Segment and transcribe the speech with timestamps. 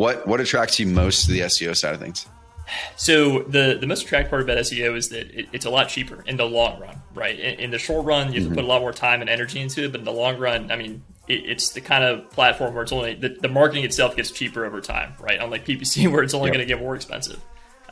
[0.00, 2.26] what what attracts you most to the SEO side of things?
[2.96, 6.24] So the the most attractive part about SEO is that it, it's a lot cheaper
[6.26, 7.38] in the long run, right?
[7.38, 8.54] In, in the short run, you have mm-hmm.
[8.54, 10.70] to put a lot more time and energy into it, but in the long run,
[10.70, 14.16] I mean, it, it's the kind of platform where it's only the, the, marketing itself
[14.16, 15.38] gets cheaper over time, right?
[15.38, 16.54] Unlike PPC, where it's only yep.
[16.54, 17.40] going to get more expensive.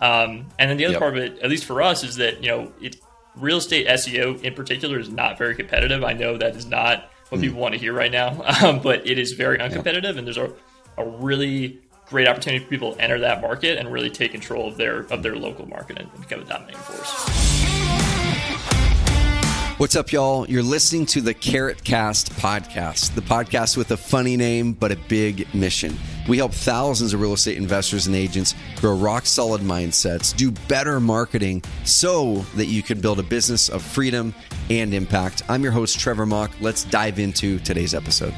[0.00, 1.00] Um, and then the other yep.
[1.00, 2.96] part of it, at least for us, is that you know, it,
[3.36, 6.02] real estate SEO in particular is not very competitive.
[6.04, 7.44] I know that is not what mm.
[7.44, 10.16] people want to hear right now, um, but it is very uncompetitive, yep.
[10.16, 10.50] and there's a,
[10.96, 14.76] a really great opportunity for people to enter that market and really take control of
[14.76, 17.68] their of their local market and become a dominating force.
[19.78, 20.44] What's up, y'all?
[20.48, 24.96] You're listening to the Carrot Cast podcast, the podcast with a funny name but a
[24.96, 25.96] big mission.
[26.28, 30.98] We help thousands of real estate investors and agents grow rock solid mindsets, do better
[30.98, 34.34] marketing so that you can build a business of freedom
[34.68, 35.42] and impact.
[35.48, 36.50] I'm your host, Trevor Mauch.
[36.60, 38.34] Let's dive into today's episode.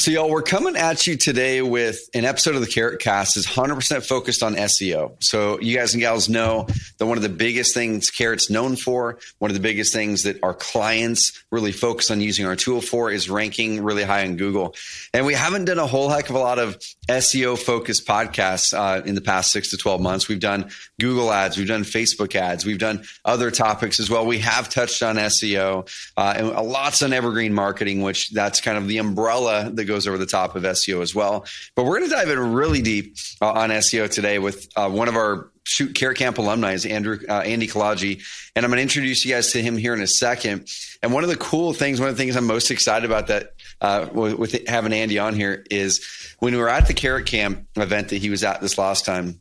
[0.00, 3.46] So, y'all, we're coming at you today with an episode of the Carrot Cast is
[3.46, 5.22] 100% focused on SEO.
[5.22, 6.66] So, you guys and gals know
[6.96, 10.42] that one of the biggest things Carrot's known for, one of the biggest things that
[10.42, 14.74] our clients really focus on using our tool for is ranking really high in Google.
[15.12, 19.02] And we haven't done a whole heck of a lot of SEO focused podcasts uh,
[19.04, 20.28] in the past six to 12 months.
[20.28, 24.24] We've done Google ads, we've done Facebook ads, we've done other topics as well.
[24.24, 28.88] We have touched on SEO uh, and lots on evergreen marketing, which that's kind of
[28.88, 31.44] the umbrella that goes over the top of SEO as well.
[31.74, 35.08] But we're going to dive in really deep uh, on SEO today with uh, one
[35.08, 38.22] of our shoot Carrot Camp alumni is Andrew uh, Andy Kalaji,
[38.56, 40.68] and I'm going to introduce you guys to him here in a second.
[41.02, 43.52] And one of the cool things, one of the things I'm most excited about that
[43.80, 46.04] uh, with, with having Andy on here is
[46.38, 49.40] when we were at the Carrot Camp event that he was at this last time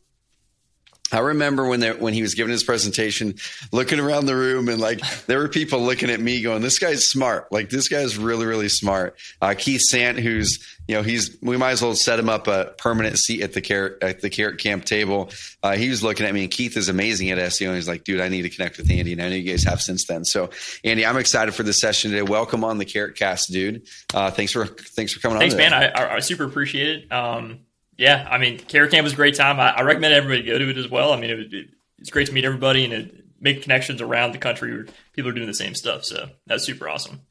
[1.11, 3.35] I remember when there, when he was giving his presentation,
[3.71, 7.07] looking around the room and like there were people looking at me going, "This guy's
[7.07, 7.51] smart.
[7.51, 11.71] Like this guy's really really smart." Uh, Keith Sant, who's you know he's we might
[11.71, 14.85] as well set him up a permanent seat at the carrot at the carrot camp
[14.85, 15.29] table.
[15.63, 17.67] Uh, he was looking at me, and Keith is amazing at SEO.
[17.67, 19.63] And he's like, "Dude, I need to connect with Andy," and I know you guys
[19.63, 20.25] have since then.
[20.25, 20.49] So,
[20.83, 22.23] Andy, I'm excited for this session today.
[22.23, 23.87] Welcome on the Carrot Cast, dude.
[24.13, 25.59] Uh, thanks for thanks for coming thanks, on.
[25.59, 25.93] Thanks, man.
[25.95, 27.11] I, I, super appreciate it.
[27.11, 27.59] Um,
[27.99, 29.59] yeah, I mean, Carrot Camp was a great time.
[29.59, 31.11] I, I recommend everybody go to it as well.
[31.11, 34.37] I mean, it, it, it's great to meet everybody and it, make connections around the
[34.37, 36.05] country where people are doing the same stuff.
[36.05, 37.23] So that's super awesome.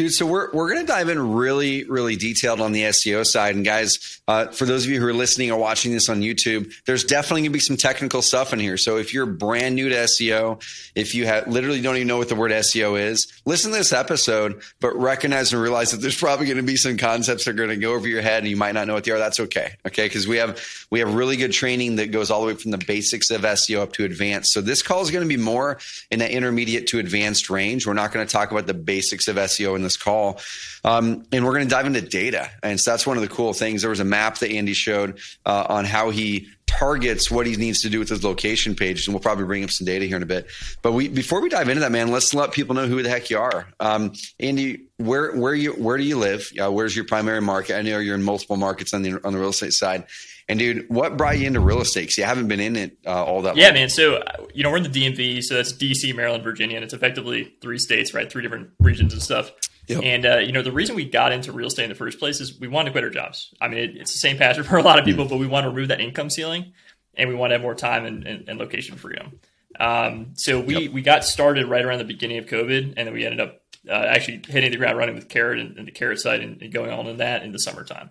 [0.00, 3.54] Dude, so we're, we're to dive in really, really detailed on the SEO side.
[3.54, 6.72] And guys, uh, for those of you who are listening or watching this on YouTube,
[6.86, 8.78] there's definitely to be some technical stuff in here.
[8.78, 10.62] So if you're brand new to SEO,
[10.94, 13.92] if you have literally don't even know what the word SEO is, listen to this
[13.92, 17.76] episode, but recognize and realize that there's probably to be some concepts that are to
[17.76, 19.18] go over your head and you might not know what they are.
[19.18, 19.74] That's okay.
[19.86, 20.08] Okay.
[20.08, 22.78] Cause we have, we have really good training that goes all the way from the
[22.78, 24.54] basics of SEO up to advanced.
[24.54, 25.78] So this call is to be more
[26.10, 27.86] in that intermediate to advanced range.
[27.86, 30.40] We're not to talk about the basics of SEO in this call.
[30.84, 32.50] Um, and we're going to dive into data.
[32.62, 33.82] And so that's one of the cool things.
[33.82, 37.82] There was a map that Andy showed uh, on how he targets what he needs
[37.82, 39.06] to do with his location page.
[39.06, 40.46] And we'll probably bring up some data here in a bit.
[40.82, 43.28] But we, before we dive into that, man, let's let people know who the heck
[43.30, 43.66] you are.
[43.80, 46.50] Um, Andy, where, where you, where do you live?
[46.62, 47.76] Uh, where's your primary market?
[47.76, 50.06] I know you're in multiple markets on the, on the real estate side.
[50.50, 52.02] And dude, what brought you into real estate?
[52.02, 53.56] Because you haven't been in it uh, all that.
[53.56, 53.74] Yeah, long.
[53.74, 53.88] man.
[53.88, 54.20] So
[54.52, 57.78] you know we're in the DMV, so that's DC, Maryland, Virginia, and it's effectively three
[57.78, 58.28] states, right?
[58.28, 59.52] Three different regions and stuff.
[59.90, 60.04] Yep.
[60.04, 62.40] And uh, you know the reason we got into real estate in the first place
[62.40, 63.52] is we wanted to quit our jobs.
[63.60, 65.64] I mean, it, it's the same passion for a lot of people, but we want
[65.64, 66.72] to remove that income ceiling,
[67.14, 69.40] and we want to have more time and, and, and location freedom.
[69.78, 70.92] Um, so we yep.
[70.92, 73.92] we got started right around the beginning of COVID, and then we ended up uh,
[73.92, 76.92] actually hitting the ground running with Carrot and, and the Carrot side and, and going
[76.92, 78.10] on in that in the summertime.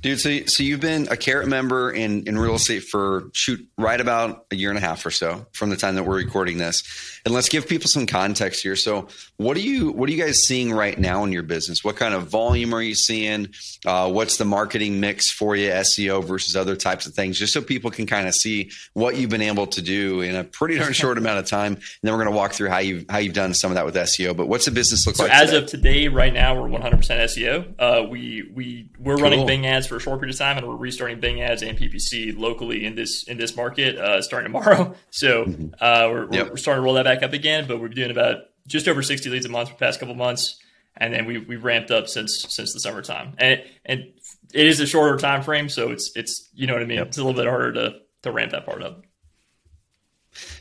[0.00, 4.00] Dude, so so you've been a carrot member in in real estate for shoot right
[4.00, 6.84] about a year and a half or so from the time that we're recording this.
[7.24, 8.76] And let's give people some context here.
[8.76, 11.82] So, what are you what are you guys seeing right now in your business?
[11.82, 13.48] What kind of volume are you seeing?
[13.84, 17.60] Uh, what's the marketing mix for you, SEO versus other types of things, just so
[17.60, 20.92] people can kind of see what you've been able to do in a pretty darn
[20.92, 21.72] short amount of time.
[21.74, 23.84] And then we're going to walk through how you how you've done some of that
[23.84, 24.36] with SEO.
[24.36, 25.32] But what's the business look so like?
[25.32, 25.58] As today?
[25.58, 27.74] of today, right now, we're 100% SEO.
[27.80, 29.24] Uh, we we we're cool.
[29.24, 31.78] running Bing ads for a short period of time, and we're restarting Bing ads and
[31.78, 34.94] PPC locally in this in this market uh, starting tomorrow.
[35.10, 35.74] So mm-hmm.
[35.80, 36.50] uh, we're, yep.
[36.50, 38.36] we're, starting to roll that back up again, but we're doing about
[38.66, 40.60] just over 60 leads a month for the past couple months,
[40.96, 44.04] and then we we've ramped up since since the summertime, and and
[44.52, 46.98] it is a shorter time frame, so it's it's you know what I mean.
[46.98, 47.08] Yep.
[47.08, 49.02] It's a little bit harder to to ramp that part up.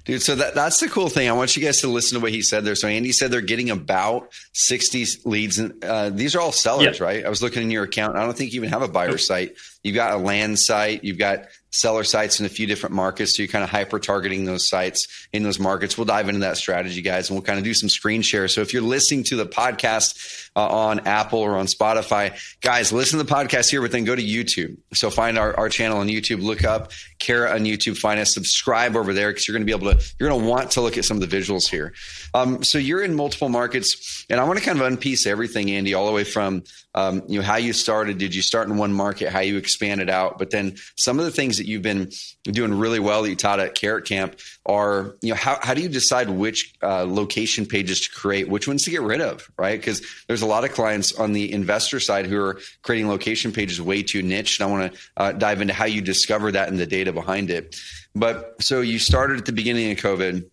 [0.07, 1.29] Dude, so that, that's the cool thing.
[1.29, 2.75] I want you guys to listen to what he said there.
[2.75, 5.59] So Andy said they're getting about 60 leads.
[5.59, 7.25] And uh, these are all sellers, right?
[7.25, 8.15] I was looking in your account.
[8.15, 9.57] I don't think you even have a buyer site.
[9.83, 11.03] You've got a land site.
[11.03, 13.35] You've got seller sites in a few different markets.
[13.35, 15.97] So you're kind of hyper targeting those sites in those markets.
[15.97, 18.47] We'll dive into that strategy, guys, and we'll kind of do some screen share.
[18.47, 23.19] So if you're listening to the podcast uh, on Apple or on Spotify, guys, listen
[23.19, 24.77] to the podcast here, but then go to YouTube.
[24.93, 28.95] So find our, our channel on YouTube, look up Carrot on YouTube, find us, subscribe
[28.95, 30.97] over there because you're going to be able to, you're going to want to look
[30.97, 31.93] at some of the visuals here.
[32.33, 35.93] Um, so you're in multiple markets, and I want to kind of unpiece everything, Andy,
[35.93, 36.63] all the way from
[36.97, 38.17] um, you know how you started.
[38.17, 39.29] Did you start in one market?
[39.29, 40.39] How you expanded out?
[40.39, 42.09] But then some of the things that you've been
[42.43, 45.81] doing really well that you taught at Carrot Camp are you know how how do
[45.81, 49.79] you decide which uh, location pages to create, which ones to get rid of, right?
[49.79, 53.79] Because there's a lot of clients on the investor side who are creating location pages
[53.79, 56.79] way too niche, and I want to uh, dive into how you discover that and
[56.79, 57.75] the data behind it.
[58.19, 60.49] But so you started at the beginning of COVID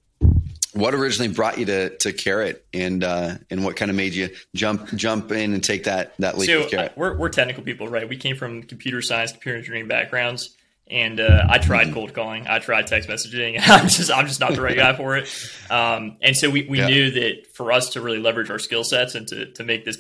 [0.74, 4.30] what originally brought you to to carrot and uh, and what kind of made you
[4.54, 6.92] jump jump in and take that that leap so, carrot?
[6.96, 8.08] We're, we're technical people, right?
[8.08, 10.56] We came from computer science, computer engineering backgrounds,
[10.88, 11.94] and uh, I tried mm-hmm.
[11.94, 15.16] cold calling, I tried text messaging, I'm just I'm just not the right guy for
[15.16, 15.28] it.
[15.70, 16.86] Um, and so we, we yeah.
[16.86, 19.98] knew that for us to really leverage our skill sets and to to make this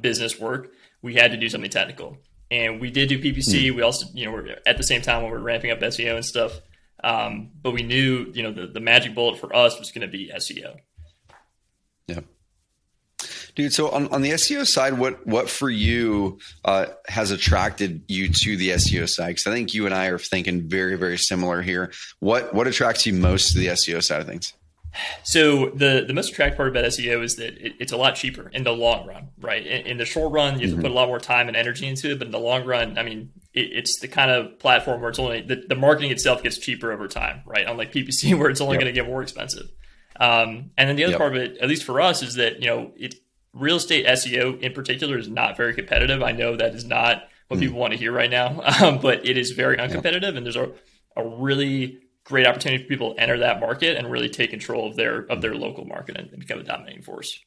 [0.00, 0.72] business work,
[1.02, 2.16] we had to do something technical.
[2.48, 3.72] And we did do PPC.
[3.72, 3.74] Mm.
[3.74, 6.14] We also, you know, we're at the same time when we are ramping up SEO
[6.14, 6.60] and stuff,
[7.04, 10.08] um, but we knew, you know, the, the magic bullet for us was going to
[10.08, 10.76] be SEO.
[12.06, 12.20] Yeah.
[13.54, 18.28] Dude, so on, on the SEO side, what what for you uh, has attracted you
[18.28, 19.28] to the SEO side?
[19.28, 21.90] Because I think you and I are thinking very very similar here.
[22.20, 24.52] What what attracts you most to the SEO side of things?
[25.22, 28.48] So the the most attractive part about SEO is that it, it's a lot cheaper
[28.48, 29.66] in the long run, right?
[29.66, 30.82] In, in the short run, you have mm-hmm.
[30.82, 32.98] to put a lot more time and energy into it, but in the long run,
[32.98, 36.42] I mean, it, it's the kind of platform where it's only the, the, marketing itself
[36.42, 37.66] gets cheaper over time, right?
[37.66, 38.82] Unlike PPC, where it's only yep.
[38.82, 39.66] going to get more expensive.
[40.18, 41.20] Um, and then the other yep.
[41.20, 43.16] part of it, at least for us, is that you know, it
[43.52, 46.22] real estate SEO in particular is not very competitive.
[46.22, 47.60] I know that is not what mm.
[47.60, 50.34] people want to hear right now, um, but it is very uncompetitive, yep.
[50.36, 50.72] and there's a
[51.16, 54.96] a really great opportunity for people to enter that market and really take control of
[54.96, 57.40] their of their local market and, and become a dominating force.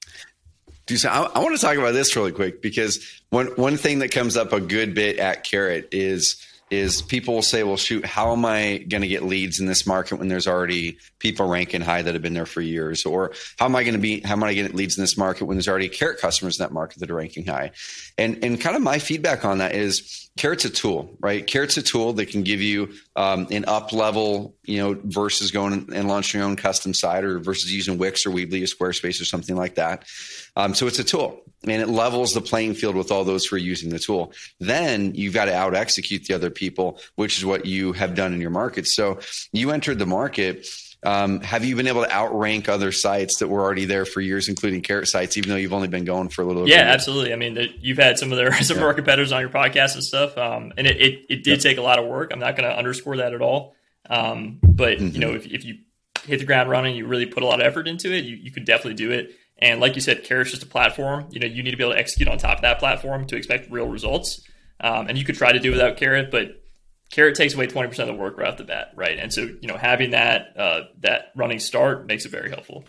[0.85, 3.99] Dude, so I, I, want to talk about this really quick because one one thing
[3.99, 8.05] that comes up a good bit at Carrot is is people will say, well, shoot,
[8.05, 11.81] how am I going to get leads in this market when there's already people ranking
[11.81, 13.05] high that have been there for years?
[13.05, 15.03] Or how am I going to be, how am I going to get leads in
[15.03, 17.71] this market when there's already carrot customers in that market that are ranking high?
[18.17, 21.45] And, and kind of my feedback on that is carrot's a tool, right?
[21.45, 25.89] Carrot's a tool that can give you um, an up level, you know, versus going
[25.93, 29.25] and launching your own custom site or versus using Wix or Weebly or Squarespace or
[29.25, 30.05] something like that.
[30.59, 33.55] Um, so it's a tool and it levels the playing field with all those who
[33.55, 34.33] are using the tool.
[34.59, 38.33] Then you've got to out execute the other people, which is what you have done
[38.33, 38.87] in your market.
[38.87, 39.19] So
[39.51, 40.67] you entered the market.
[41.01, 44.49] Um, have you been able to outrank other sites that were already there for years,
[44.49, 46.67] including carrot sites, even though you've only been going for a little?
[46.67, 47.31] Yeah, absolutely.
[47.31, 48.83] I mean, the, you've had some of their some yeah.
[48.83, 51.77] of our competitors on your podcast and stuff, um, and it, it, it did take
[51.77, 52.31] a lot of work.
[52.33, 53.75] I'm not going to underscore that at all.
[54.09, 55.13] Um, but mm-hmm.
[55.13, 55.77] you know, if, if you
[56.25, 58.51] hit the ground running, you really put a lot of effort into it, you, you
[58.51, 59.35] could definitely do it.
[59.59, 61.27] And like you said, Carrot's just a platform.
[61.31, 63.35] You know, you need to be able to execute on top of that platform to
[63.35, 64.41] expect real results.
[64.79, 66.63] Um, and you could try to do without Carrot, but
[67.11, 69.17] Carrot takes away 20% of the work right off the bat, right?
[69.17, 72.85] And so, you know, having that uh, that running start makes it very helpful.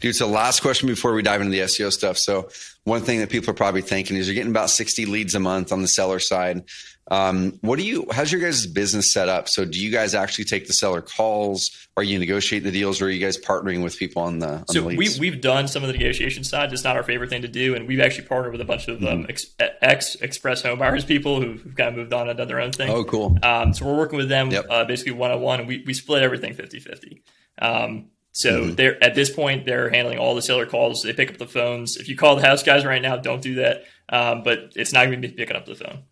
[0.00, 2.16] Dude, so last question before we dive into the SEO stuff.
[2.16, 2.48] So
[2.84, 5.72] one thing that people are probably thinking is you're getting about 60 leads a month
[5.72, 6.64] on the seller side.
[7.10, 9.48] Um, what do you, how's your guys' business set up?
[9.48, 11.88] So do you guys actually take the seller calls?
[11.96, 14.68] Are you negotiate the deals or are you guys partnering with people on the, on
[14.68, 16.72] so the we, we've done some of the negotiation side.
[16.72, 17.74] It's not our favorite thing to do.
[17.74, 19.62] And we've actually partnered with a bunch of um, mm-hmm.
[19.62, 22.72] um, ex, express home buyers people who've kind of moved on and done their own
[22.72, 22.90] thing.
[22.90, 23.38] Oh, cool.
[23.42, 24.66] Um, so we're working with them yep.
[24.68, 27.22] uh, basically one on one and we, we split everything 50 50.
[27.60, 28.74] Um, so mm-hmm.
[28.74, 31.02] they're at this point they're handling all the seller calls.
[31.02, 31.96] They pick up the phones.
[31.96, 33.84] If you call the house guys right now, don't do that.
[34.08, 36.02] Um, but it's not going to be picking up the phone.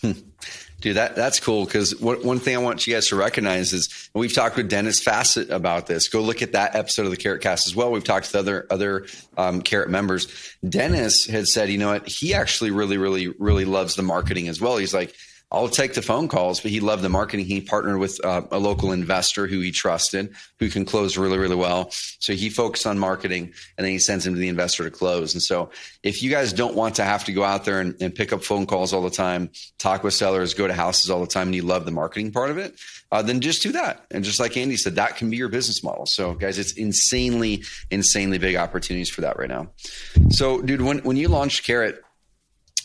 [0.00, 0.12] Hmm.
[0.80, 4.32] Dude, that that's cool because one thing I want you guys to recognize is we've
[4.32, 6.08] talked with Dennis Fassett about this.
[6.08, 7.92] Go look at that episode of the Carrot Cast as well.
[7.92, 10.56] We've talked to other other um, Carrot members.
[10.66, 14.58] Dennis had said, you know what, he actually really, really, really loves the marketing as
[14.58, 14.78] well.
[14.78, 15.14] He's like,
[15.52, 17.44] I'll take the phone calls, but he loved the marketing.
[17.44, 21.56] He partnered with uh, a local investor who he trusted, who can close really, really
[21.56, 21.90] well.
[21.90, 25.34] So he focused on marketing and then he sends him to the investor to close.
[25.34, 25.70] And so
[26.04, 28.44] if you guys don't want to have to go out there and, and pick up
[28.44, 31.54] phone calls all the time, talk with sellers, go to houses all the time, and
[31.56, 32.78] you love the marketing part of it,
[33.10, 34.04] uh, then just do that.
[34.12, 36.06] And just like Andy said, that can be your business model.
[36.06, 39.68] So guys, it's insanely, insanely big opportunities for that right now.
[40.28, 42.04] So dude, when, when you launched Carrot,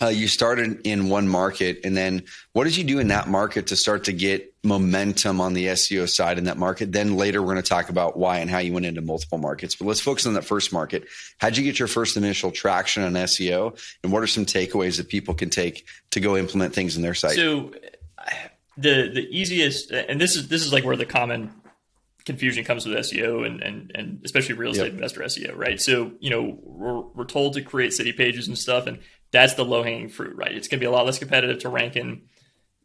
[0.01, 2.23] uh, you started in one market, and then
[2.53, 6.09] what did you do in that market to start to get momentum on the SEO
[6.09, 6.91] side in that market?
[6.91, 9.75] Then later we're going to talk about why and how you went into multiple markets.
[9.75, 11.07] But let's focus on that first market.
[11.37, 15.07] How'd you get your first initial traction on SEO, and what are some takeaways that
[15.07, 17.35] people can take to go implement things in their site?
[17.35, 17.73] So
[18.77, 21.51] the the easiest, and this is this is like where the common
[22.25, 24.93] confusion comes with SEO and, and, and especially real estate yep.
[24.93, 25.79] investor SEO, right?
[25.79, 28.99] So, you know, we're, we're told to create city pages and stuff, and
[29.35, 30.51] that's the low hanging fruit, right?
[30.51, 32.23] It's going to be a lot less competitive to rank in,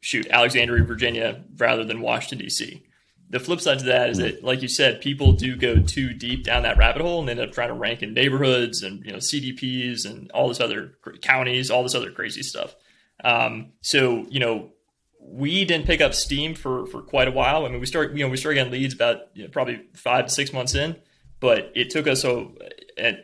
[0.00, 2.82] shoot, Alexandria, Virginia, rather than Washington, D.C.
[3.30, 6.42] The flip side to that is that, like you said, people do go too deep
[6.42, 9.18] down that rabbit hole and end up trying to rank in neighborhoods and, you know,
[9.18, 12.74] CDPs and all this other counties, all this other crazy stuff.
[13.22, 14.72] Um, so, you know,
[15.20, 17.64] we didn't pick up steam for for quite a while.
[17.64, 20.26] I mean, we start you know we started getting leads about you know, probably five
[20.26, 20.96] to six months in,
[21.38, 22.54] but it took us so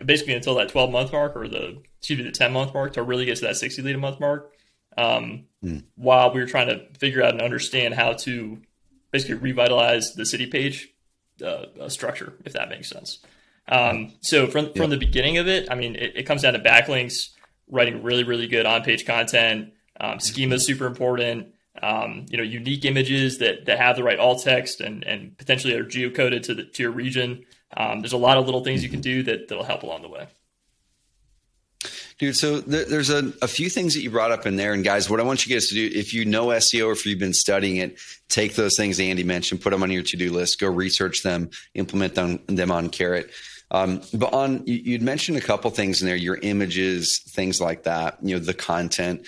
[0.05, 3.03] basically until that twelve month mark or the excuse me the ten month mark to
[3.03, 4.53] really get to that sixty lead a month mark.
[4.97, 5.83] Um, mm.
[5.97, 8.63] While we were trying to figure out and understand how to
[9.11, 10.89] basically revitalize the city page
[11.43, 13.19] uh, uh, structure, if that makes sense.
[13.69, 16.61] Um, so from from the beginning of it, I mean, it, it comes down to
[16.61, 17.31] backlinks,
[17.69, 19.73] writing really really good on page content.
[19.99, 24.19] Um, schema is super important um, you know, unique images that, that have the right
[24.19, 27.45] alt text and, and potentially are geocoded to the to your region.
[27.77, 30.09] Um, there's a lot of little things you can do that that'll help along the
[30.09, 30.27] way.
[32.19, 34.73] Dude, so there's a, a few things that you brought up in there.
[34.73, 37.05] And guys, what I want you guys to do, if you know SEO or if
[37.05, 37.99] you've been studying it,
[38.31, 41.51] take those things Andy mentioned, put them on your to do list, go research them,
[41.75, 43.31] implement them, them on Carrot.
[43.71, 48.17] Um, but on, you'd mentioned a couple things in there, your images, things like that,
[48.23, 49.27] you know, the content.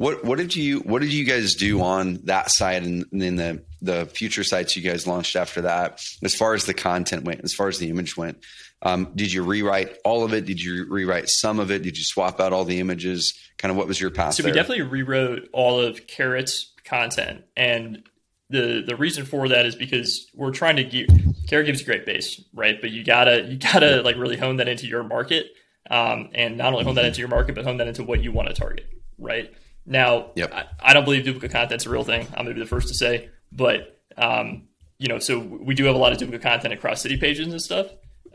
[0.00, 3.62] What what did you what did you guys do on that side and then the
[3.82, 6.00] the future sites you guys launched after that?
[6.24, 8.42] As far as the content went, as far as the image went,
[8.80, 10.46] um, did you rewrite all of it?
[10.46, 11.82] Did you rewrite some of it?
[11.82, 13.38] Did you swap out all the images?
[13.58, 14.32] Kind of what was your path?
[14.32, 14.50] So there?
[14.50, 18.02] we definitely rewrote all of Carrot's content, and
[18.48, 21.08] the the reason for that is because we're trying to give
[21.46, 22.80] Carrot gives you great base, right?
[22.80, 25.48] But you gotta you gotta like really hone that into your market,
[25.90, 28.32] um, and not only hone that into your market, but hone that into what you
[28.32, 28.86] want to target,
[29.18, 29.52] right?
[29.90, 30.54] Now, yep.
[30.54, 32.24] I, I, don't believe duplicate content's a real thing.
[32.28, 34.68] I'm going to be the first to say, but um,
[34.98, 37.60] you know, so we do have a lot of duplicate content across city pages and
[37.60, 37.88] stuff,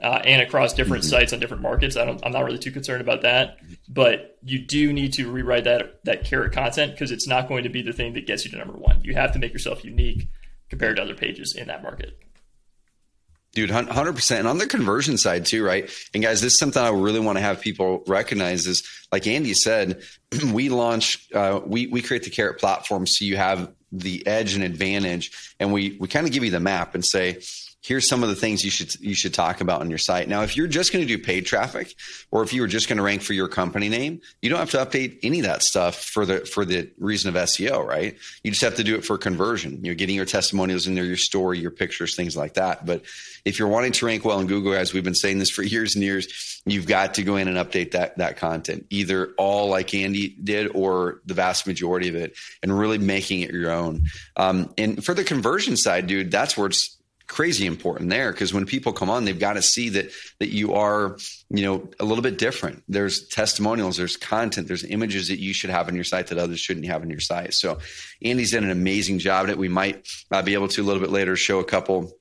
[0.04, 1.12] uh, and across different mm-hmm.
[1.12, 1.96] sites on different markets.
[1.96, 3.58] I don't, I'm not really too concerned about that,
[3.88, 7.70] but you do need to rewrite that that carrot content because it's not going to
[7.70, 9.02] be the thing that gets you to number one.
[9.02, 10.28] You have to make yourself unique
[10.70, 12.20] compared to other pages in that market.
[13.56, 14.38] Dude, 100%.
[14.38, 15.90] And on the conversion side too, right?
[16.14, 18.84] And guys, this is something I really want to have people recognize is
[19.14, 20.04] like Andy said,
[20.54, 23.08] we launch, uh, we, we create the carrot platform.
[23.08, 26.60] So you have the edge and advantage and we, we kind of give you the
[26.60, 27.42] map and say,
[27.86, 30.28] here's some of the things you should you should talk about on your site.
[30.28, 31.94] Now, if you're just going to do paid traffic,
[32.32, 34.72] or if you were just going to rank for your company name, you don't have
[34.72, 38.18] to update any of that stuff for the for the reason of SEO, right?
[38.44, 39.86] You just have to do it for conversion.
[39.86, 42.86] You're getting your testimonials in there, your story, your pictures, things like that.
[42.86, 43.04] But
[43.46, 45.94] if you're wanting to rank well in Google, as we've been saying this for years
[45.94, 49.94] and years, you've got to go in and update that that content, either all like
[49.94, 54.06] Andy did, or the vast majority of it, and really making it your own.
[54.36, 56.96] Um, and for the conversion side, dude, that's where it's
[57.28, 60.74] crazy important there because when people come on they've got to see that that you
[60.74, 61.18] are
[61.50, 62.84] you know a little bit different.
[62.88, 66.60] There's testimonials there's content there's images that you should have on your site that others
[66.60, 67.54] shouldn't have on your site.
[67.54, 67.80] So
[68.22, 69.58] andy's done an amazing job at it.
[69.58, 72.14] We might uh, be able to a little bit later show a couple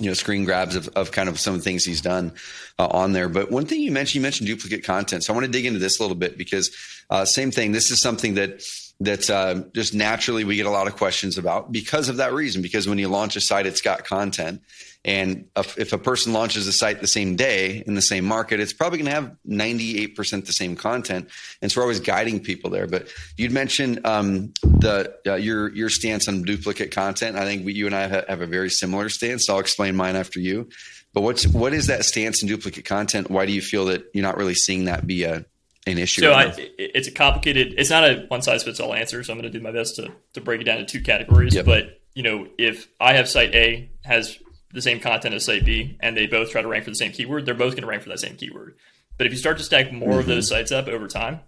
[0.00, 2.32] you know screen grabs of, of kind of some of the things he's done
[2.78, 3.28] uh, on there.
[3.28, 5.24] But one thing you mentioned you mentioned duplicate content.
[5.24, 6.74] So i want to dig into this a little bit because
[7.10, 8.62] uh, same thing this is something that
[9.00, 12.62] that uh, just naturally we get a lot of questions about because of that reason.
[12.62, 14.62] Because when you launch a site, it's got content.
[15.06, 18.72] And if a person launches a site the same day in the same market, it's
[18.72, 21.28] probably going to have 98% the same content.
[21.60, 22.86] And so we're always guiding people there.
[22.86, 27.36] But you'd mentioned um, the uh, your your stance on duplicate content.
[27.36, 29.46] I think we, you and I have a very similar stance.
[29.46, 30.70] So I'll explain mine after you.
[31.12, 33.30] But what's what is that stance in duplicate content?
[33.30, 35.44] Why do you feel that you're not really seeing that be a
[35.86, 36.22] an issue.
[36.22, 37.74] So I, it's a complicated.
[37.76, 39.22] It's not a one size fits all answer.
[39.22, 41.54] So I'm going to do my best to to break it down into two categories.
[41.54, 41.66] Yep.
[41.66, 44.38] But you know, if I have site A has
[44.72, 47.12] the same content as site B, and they both try to rank for the same
[47.12, 48.76] keyword, they're both going to rank for that same keyword.
[49.16, 50.18] But if you start to stack more mm-hmm.
[50.20, 51.40] of those sites up over time,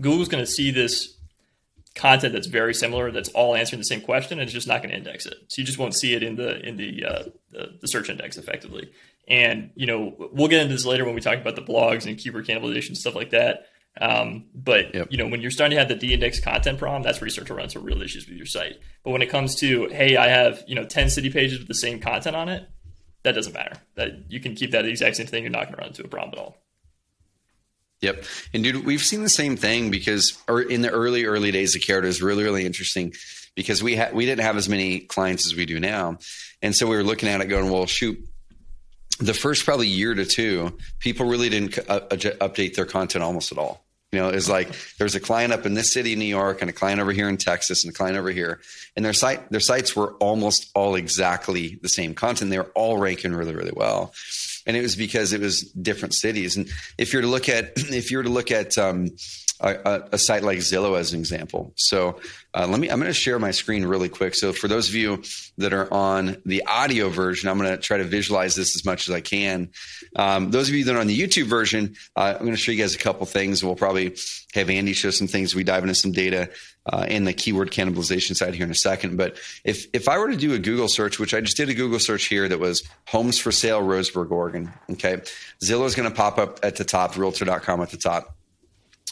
[0.00, 1.16] Google's going to see this
[1.94, 4.90] content that's very similar, that's all answering the same question, and it's just not going
[4.90, 5.34] to index it.
[5.48, 8.36] So you just won't see it in the in the, uh, the the search index
[8.36, 8.90] effectively.
[9.26, 12.18] And you know, we'll get into this later when we talk about the blogs and
[12.18, 13.66] keyword cannibalization stuff like that.
[14.00, 15.08] Um, but yep.
[15.10, 17.46] you know, when you're starting to have the de-index content problem, that's where you start
[17.46, 18.80] to run into real issues with your site.
[19.04, 21.74] But when it comes to, hey, I have you know 10 city pages with the
[21.74, 22.68] same content on it,
[23.22, 23.76] that doesn't matter.
[23.94, 25.42] That you can keep that exact same thing.
[25.42, 26.58] You're not going to run into a problem at all.
[28.00, 28.24] Yep.
[28.52, 31.82] And dude, we've seen the same thing because or in the early, early days of
[31.82, 33.14] Carrot is really, really interesting
[33.54, 36.18] because we had we didn't have as many clients as we do now.
[36.60, 38.18] And so we were looking at it going, well, shoot,
[39.18, 43.58] the first probably year to two, people really didn't uh, update their content almost at
[43.58, 43.84] all.
[44.12, 46.72] You know, it's like there's a client up in this city, New York, and a
[46.72, 48.60] client over here in Texas, and a client over here,
[48.94, 52.50] and their site their sites were almost all exactly the same content.
[52.50, 54.12] They were all ranking really, really well
[54.66, 56.56] and it was because it was different cities.
[56.56, 56.68] And
[56.98, 59.10] if you're to look at if you were to look at um,
[59.60, 62.20] a, a, site like Zillow as an example, so
[62.54, 64.34] uh, let me I'm going to share my screen really quick.
[64.34, 65.22] So for those of you
[65.58, 69.08] that are on the audio version, I'm going to try to visualize this as much
[69.08, 69.70] as I can.
[70.14, 72.70] Um, those of you that are on the YouTube version, uh, I'm going to show
[72.70, 73.64] you guys a couple things.
[73.64, 74.16] We'll probably
[74.54, 75.54] have Andy show some things.
[75.54, 76.50] We dive into some data
[76.86, 79.16] uh, in the keyword cannibalization side here in a second.
[79.16, 81.74] But if if I were to do a Google search, which I just did a
[81.74, 84.72] Google search here that was homes for sale, Roseburg, Oregon.
[84.92, 85.16] Okay,
[85.64, 88.36] Zillow is going to pop up at the top, Realtor.com at the top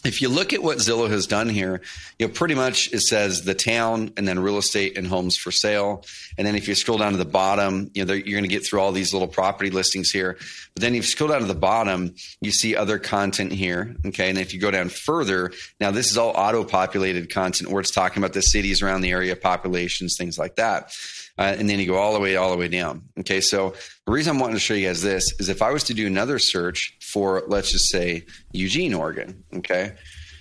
[0.05, 1.81] if you look at what Zillow has done here,
[2.19, 5.53] you know, pretty much it says the town and then real estate and homes for
[5.53, 6.05] sale.
[6.37, 8.67] And then if you scroll down to the bottom, you know, you're going to get
[8.67, 10.37] through all these little property listings here.
[10.75, 13.95] But then if you scroll down to the bottom, you see other content here.
[14.07, 14.29] Okay.
[14.29, 17.91] And if you go down further, now this is all auto populated content where it's
[17.91, 20.93] talking about the cities around the area, populations, things like that.
[21.39, 23.03] Uh, and then you go all the way, all the way down.
[23.21, 23.41] Okay.
[23.41, 23.75] So
[24.07, 26.07] the reason I'm wanting to show you guys this is if I was to do
[26.07, 29.43] another search for, let's just say Eugene, Oregon.
[29.55, 29.93] Okay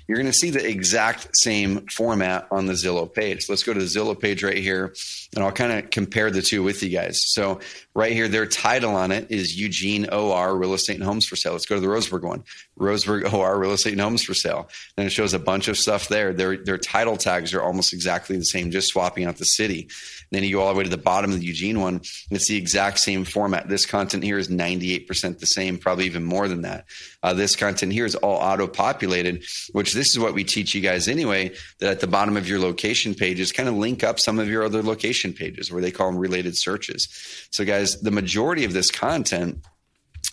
[0.07, 3.47] you're going to see the exact same format on the Zillow page.
[3.49, 4.93] Let's go to the Zillow page right here,
[5.35, 7.21] and I'll kind of compare the two with you guys.
[7.33, 7.59] So,
[7.93, 11.53] right here, their title on it is Eugene OR Real Estate and Homes for Sale.
[11.53, 12.43] Let's go to the Roseburg one.
[12.79, 14.69] Roseburg OR Real Estate and Homes for Sale.
[14.97, 16.33] And it shows a bunch of stuff there.
[16.33, 19.81] Their their title tags are almost exactly the same, just swapping out the city.
[19.81, 19.89] And
[20.31, 22.47] then you go all the way to the bottom of the Eugene one, and it's
[22.47, 23.67] the exact same format.
[23.67, 26.85] This content here is 98% the same, probably even more than that.
[27.21, 29.43] Uh, this content here is all auto populated,
[29.73, 31.51] which this is what we teach you guys anyway.
[31.79, 34.63] That at the bottom of your location pages, kind of link up some of your
[34.63, 37.07] other location pages where they call them related searches.
[37.51, 39.63] So, guys, the majority of this content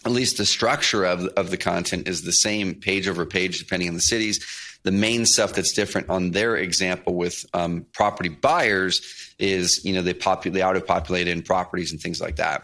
[0.05, 3.89] at least the structure of, of the content is the same page over page depending
[3.89, 4.45] on the cities
[4.85, 10.03] the main stuff that's different on their example with um, property buyers is you know
[10.03, 12.63] they populate they auto populate in properties and things like that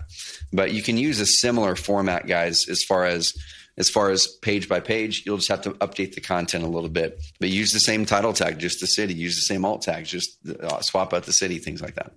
[0.52, 3.34] but you can use a similar format guys as far as
[3.76, 6.90] as far as page by page you'll just have to update the content a little
[6.90, 10.04] bit but use the same title tag just the city use the same alt tag
[10.04, 12.12] just uh, swap out the city things like that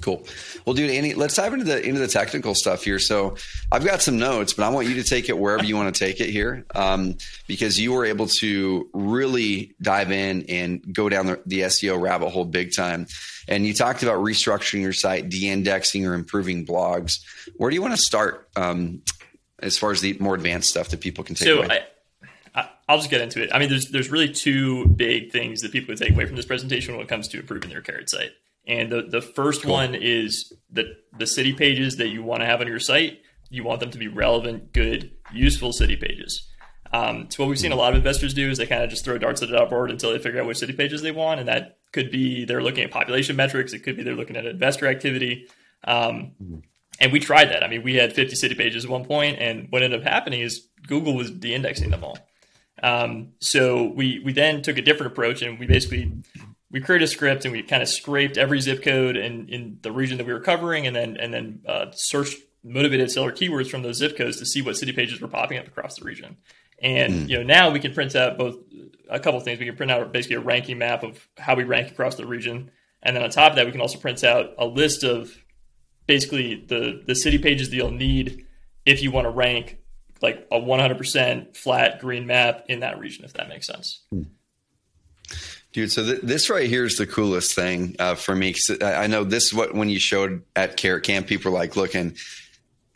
[0.00, 0.24] Cool.
[0.64, 3.00] Well, dude, Andy, let's dive into the into the technical stuff here.
[3.00, 3.36] So,
[3.72, 6.04] I've got some notes, but I want you to take it wherever you want to
[6.04, 7.16] take it here, um,
[7.48, 12.30] because you were able to really dive in and go down the, the SEO rabbit
[12.30, 13.06] hole big time.
[13.48, 17.18] And you talked about restructuring your site, de-indexing, or improving blogs.
[17.56, 19.02] Where do you want to start um,
[19.60, 21.84] as far as the more advanced stuff that people can take so away?
[22.54, 23.50] I, I'll just get into it.
[23.52, 26.46] I mean, there's there's really two big things that people can take away from this
[26.46, 28.30] presentation when it comes to improving their carrot site.
[28.66, 29.72] And the, the first cool.
[29.72, 33.64] one is that the city pages that you want to have on your site, you
[33.64, 36.46] want them to be relevant, good, useful city pages.
[36.92, 39.04] Um, so what we've seen a lot of investors do is they kind of just
[39.04, 41.48] throw darts at the dartboard until they figure out which city pages they want, and
[41.48, 43.72] that could be they're looking at population metrics.
[43.72, 45.48] It could be they're looking at investor activity.
[45.84, 46.32] Um,
[47.00, 47.62] and we tried that.
[47.62, 50.40] I mean, we had 50 city pages at one point, and what ended up happening
[50.40, 52.18] is Google was de-indexing them all.
[52.82, 56.12] Um, so we we then took a different approach, and we basically
[56.70, 59.90] we created a script and we kind of scraped every zip code in, in the
[59.90, 63.82] region that we were covering and then and then uh, searched motivated seller keywords from
[63.82, 66.36] those zip codes to see what city pages were popping up across the region.
[66.80, 67.28] And mm.
[67.28, 68.56] you know now we can print out both
[69.08, 69.58] a couple of things.
[69.58, 72.70] We can print out basically a ranking map of how we rank across the region,
[73.02, 75.36] and then on top of that, we can also print out a list of
[76.08, 78.44] basically the the city pages that you'll need
[78.84, 79.78] if you want to rank
[80.20, 84.02] like a 100% flat green map in that region, if that makes sense.
[84.12, 84.26] Mm.
[85.72, 88.54] Dude, so th- this right here is the coolest thing uh, for me.
[88.54, 91.76] Cause I know this is what when you showed at Carrot Camp, people were like
[91.76, 92.16] looking.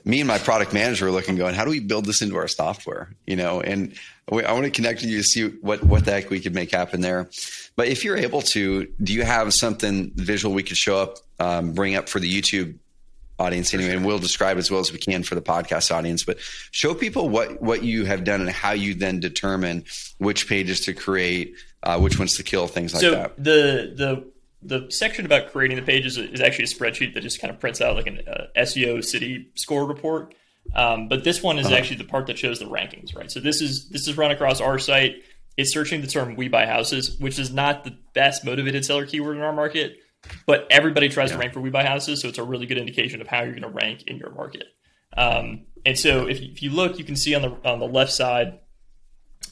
[0.04, 2.48] Me and my product manager were looking, going, "How do we build this into our
[2.48, 3.94] software?" You know, and
[4.28, 6.54] we, I want to connect with you to see what what the heck we could
[6.54, 7.30] make happen there.
[7.76, 11.74] But if you're able to, do you have something visual we could show up, um,
[11.74, 12.78] bring up for the YouTube
[13.42, 16.24] audience anyway, and we'll describe as well as we can for the podcast audience.
[16.24, 16.38] But
[16.70, 19.84] show people what what you have done and how you then determine
[20.18, 23.36] which pages to create, uh, which ones to kill, things like so that.
[23.36, 27.52] the the the section about creating the pages is actually a spreadsheet that just kind
[27.52, 30.34] of prints out like an uh, SEO city score report.
[30.74, 31.74] Um, but this one is uh-huh.
[31.74, 33.30] actually the part that shows the rankings, right?
[33.30, 35.16] So this is this is run across our site.
[35.56, 39.36] It's searching the term "we buy houses," which is not the best motivated seller keyword
[39.36, 39.96] in our market
[40.46, 41.36] but everybody tries yeah.
[41.36, 43.58] to rank for we buy houses, so it's a really good indication of how you're
[43.58, 44.64] going to rank in your market.
[45.16, 47.86] Um, and so if you, if you look, you can see on the on the
[47.86, 48.60] left side,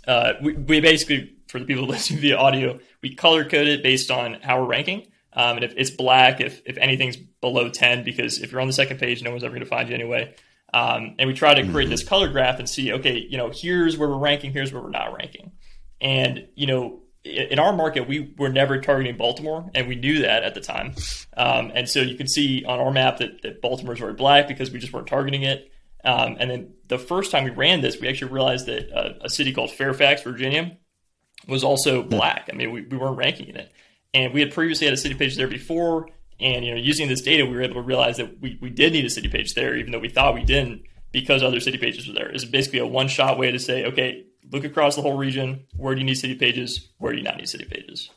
[0.07, 4.11] uh, we, we basically for the people listening via audio, we color code it based
[4.11, 5.07] on how we're ranking.
[5.33, 8.73] Um, and if it's black, if, if anything's below 10, because if you're on the
[8.73, 10.35] second page, no one's ever going to find you anyway.
[10.73, 11.91] Um, and we try to create mm-hmm.
[11.91, 14.91] this color graph and see, okay, you know, here's where we're ranking, here's where we're
[14.91, 15.53] not ranking.
[16.01, 20.43] And, you know, in our market, we were never targeting Baltimore, and we knew that
[20.43, 20.95] at the time.
[21.37, 24.49] Um, and so you can see on our map that, that Baltimore is very black
[24.49, 25.71] because we just weren't targeting it.
[26.03, 29.29] Um, and then the first time we ran this, we actually realized that uh, a
[29.29, 30.79] city called Fairfax, Virginia,
[31.47, 32.49] was also black.
[32.51, 33.73] I mean, we, we weren't ranking in it.
[34.15, 36.09] And we had previously had a city page there before.
[36.41, 38.95] And, you know, using this data, we were able to realize that we, we did
[38.95, 42.09] need a city page there, even though we thought we didn't because other city pages
[42.09, 42.31] were there.
[42.31, 45.65] It's basically a one shot way to say, okay, look across the whole region.
[45.77, 46.89] Where do you need city pages?
[46.99, 48.11] Where do you not need city pages?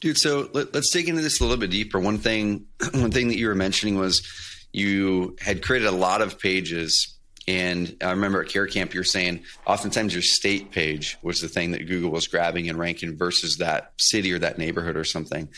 [0.00, 2.00] Dude, so let, us dig into this a little bit deeper.
[2.00, 4.26] One thing, one thing that you were mentioning was
[4.72, 7.16] you had created a lot of pages
[7.48, 11.72] and I remember at Carrot Camp, you're saying oftentimes your state page was the thing
[11.72, 15.48] that Google was grabbing and ranking versus that city or that neighborhood or something.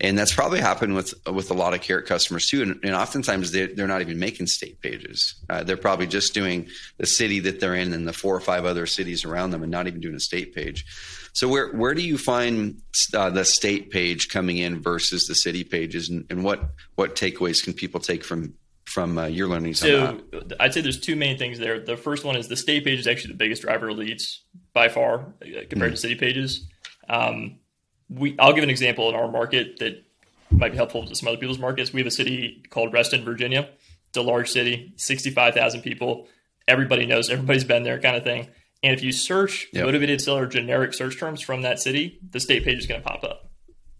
[0.00, 2.62] And that's probably happened with with a lot of Carrot customers too.
[2.62, 5.34] And, and oftentimes they, they're not even making state pages.
[5.48, 8.64] Uh, they're probably just doing the city that they're in and the four or five
[8.64, 10.84] other cities around them, and not even doing a state page.
[11.32, 12.80] So where where do you find
[13.14, 17.62] uh, the state page coming in versus the city pages, and, and what what takeaways
[17.62, 18.54] can people take from
[18.90, 20.20] from uh, your learnings so
[20.58, 21.78] I'd say there's two main things there.
[21.78, 24.88] The first one is the state page is actually the biggest driver of leads by
[24.88, 25.90] far uh, compared mm-hmm.
[25.90, 26.66] to city pages.
[27.08, 27.60] Um,
[28.08, 30.04] we I'll give an example in our market that
[30.50, 31.92] might be helpful to some other people's markets.
[31.92, 33.68] We have a city called Reston, Virginia.
[34.08, 36.26] It's a large city, 65,000 people.
[36.66, 38.48] Everybody knows, everybody's been there, kind of thing.
[38.82, 39.84] And if you search yep.
[39.84, 43.22] motivated seller generic search terms from that city, the state page is going to pop
[43.22, 43.50] up.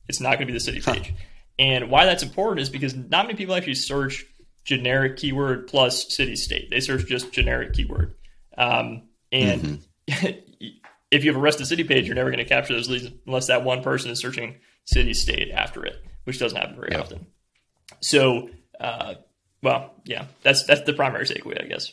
[0.09, 1.11] It's not going to be the city page.
[1.11, 1.25] Huh.
[1.61, 4.25] And why that's important is because not many people actually search
[4.65, 6.71] generic keyword plus city state.
[6.71, 8.15] They search just generic keyword.
[8.57, 10.27] Um, and mm-hmm.
[11.11, 13.49] if you have a Reston city page, you're never going to capture those leads unless
[13.49, 17.01] that one person is searching city state after it, which doesn't happen very yeah.
[17.01, 17.27] often.
[18.01, 19.15] So, uh,
[19.63, 21.93] well, yeah, that's that's the primary takeaway, I guess.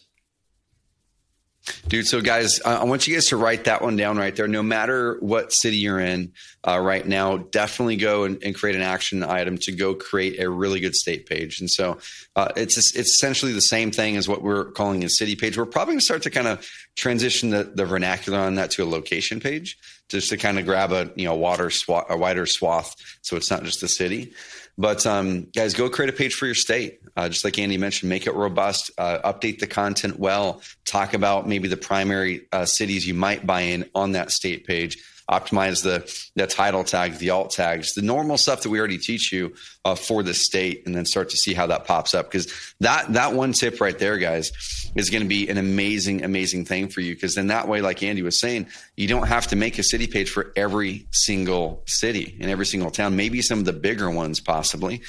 [1.88, 4.48] Dude, so guys, I want you guys to write that one down right there.
[4.48, 6.34] No matter what city you're in
[6.68, 10.50] uh, right now, definitely go and, and, create an action item to go create a
[10.50, 11.60] really good state page.
[11.60, 11.98] And so
[12.36, 15.58] uh, it's it's essentially the same thing as what we're calling a city page.
[15.58, 18.84] We're probably going to start to kind of transition the, the vernacular on that to
[18.84, 19.78] a location page,
[20.10, 23.50] just to kind of grab a you know water swath, a wider swath, so it's
[23.50, 24.34] not just the city.
[24.78, 27.00] But um, guys, go create a page for your state.
[27.16, 31.48] Uh, just like Andy mentioned, make it robust, uh, update the content well, talk about
[31.48, 36.10] maybe the primary uh, cities you might buy in on that state page optimize the
[36.36, 39.54] the title tag, the alt tags, the normal stuff that we already teach you
[39.86, 42.32] uh, for the state, and then start to see how that pops up.
[42.32, 44.52] Because that that one tip right there, guys,
[44.96, 47.14] is going to be an amazing, amazing thing for you.
[47.14, 50.08] Because then that way, like Andy was saying, you don't have to make a city
[50.08, 53.16] page for every single city and every single town.
[53.16, 55.02] Maybe some of the bigger ones, possibly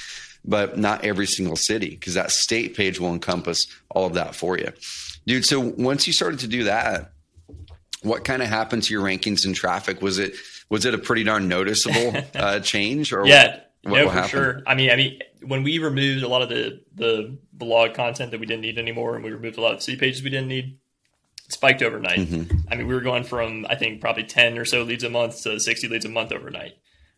[0.45, 4.57] but not every single city because that state page will encompass all of that for
[4.57, 4.71] you.
[5.25, 7.11] Dude, so once you started to do that,
[8.01, 10.01] what kind of happened to your rankings and traffic?
[10.01, 10.33] Was it
[10.69, 13.11] was it a pretty darn noticeable uh, change?
[13.11, 14.29] Or yeah, what, no, what for happened?
[14.29, 14.61] sure.
[14.65, 18.39] I mean, I mean, when we removed a lot of the the blog content that
[18.39, 20.77] we didn't need anymore, and we removed a lot of city pages we didn't need,
[21.49, 22.19] spiked overnight.
[22.19, 22.57] Mm-hmm.
[22.71, 25.43] I mean, we were going from I think probably ten or so leads a month
[25.43, 26.73] to sixty leads a month overnight.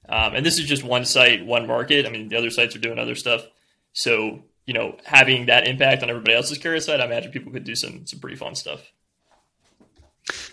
[0.10, 2.06] Um, and this is just one site, one market.
[2.06, 3.46] I mean, the other sites are doing other stuff.
[3.94, 7.64] So you know, having that impact on everybody else's Carrot site, I imagine people could
[7.64, 8.82] do some some pretty fun stuff.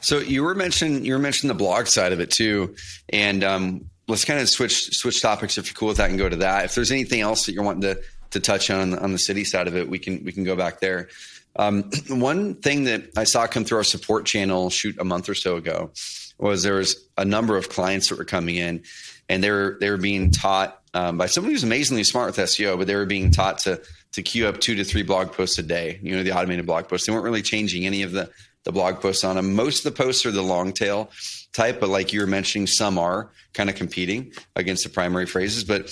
[0.00, 2.74] So you were mentioning you were mentioning the blog side of it too,
[3.08, 6.28] and um, let's kind of switch switch topics if you're cool with that and go
[6.28, 6.64] to that.
[6.64, 9.68] If there's anything else that you're wanting to to touch on on the city side
[9.68, 11.08] of it, we can we can go back there.
[11.56, 15.34] Um, one thing that I saw come through our support channel shoot a month or
[15.34, 15.90] so ago
[16.38, 18.82] was there was a number of clients that were coming in,
[19.28, 22.78] and they were they were being taught um, by somebody who's amazingly smart with SEO,
[22.78, 23.80] but they were being taught to
[24.12, 25.98] to queue up two to three blog posts a day.
[26.02, 27.06] You know, the automated blog posts.
[27.06, 28.30] They weren't really changing any of the
[28.68, 29.54] the blog posts on them.
[29.54, 31.10] Most of the posts are the long tail
[31.54, 35.64] type, but like you were mentioning, some are kind of competing against the primary phrases.
[35.64, 35.90] But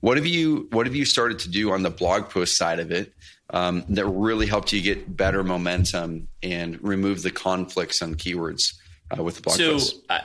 [0.00, 2.92] what have you what have you started to do on the blog post side of
[2.92, 3.14] it
[3.48, 8.74] um, that really helped you get better momentum and remove the conflicts on keywords
[9.18, 9.98] uh, with the blog so, posts?
[10.10, 10.24] I-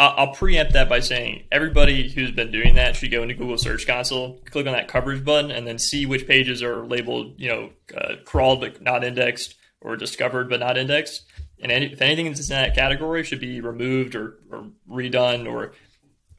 [0.00, 3.84] I'll preempt that by saying everybody who's been doing that should go into Google Search
[3.84, 7.70] Console, click on that coverage button, and then see which pages are labeled, you know,
[7.96, 11.24] uh, crawled but not indexed, or discovered but not indexed.
[11.60, 15.72] And any, if anything that's in that category should be removed or, or, redone or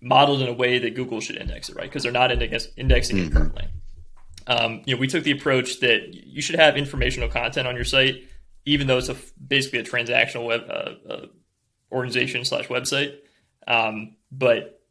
[0.02, 1.84] modeled in a way that Google should index it, right?
[1.84, 3.28] Because they're not index, indexing mm-hmm.
[3.28, 3.68] it currently.
[4.48, 7.84] Um, you know, we took the approach that you should have informational content on your
[7.84, 8.24] site
[8.70, 11.26] even though it's a basically a transactional web uh, uh,
[11.92, 13.16] organization slash website,
[13.68, 14.82] um, but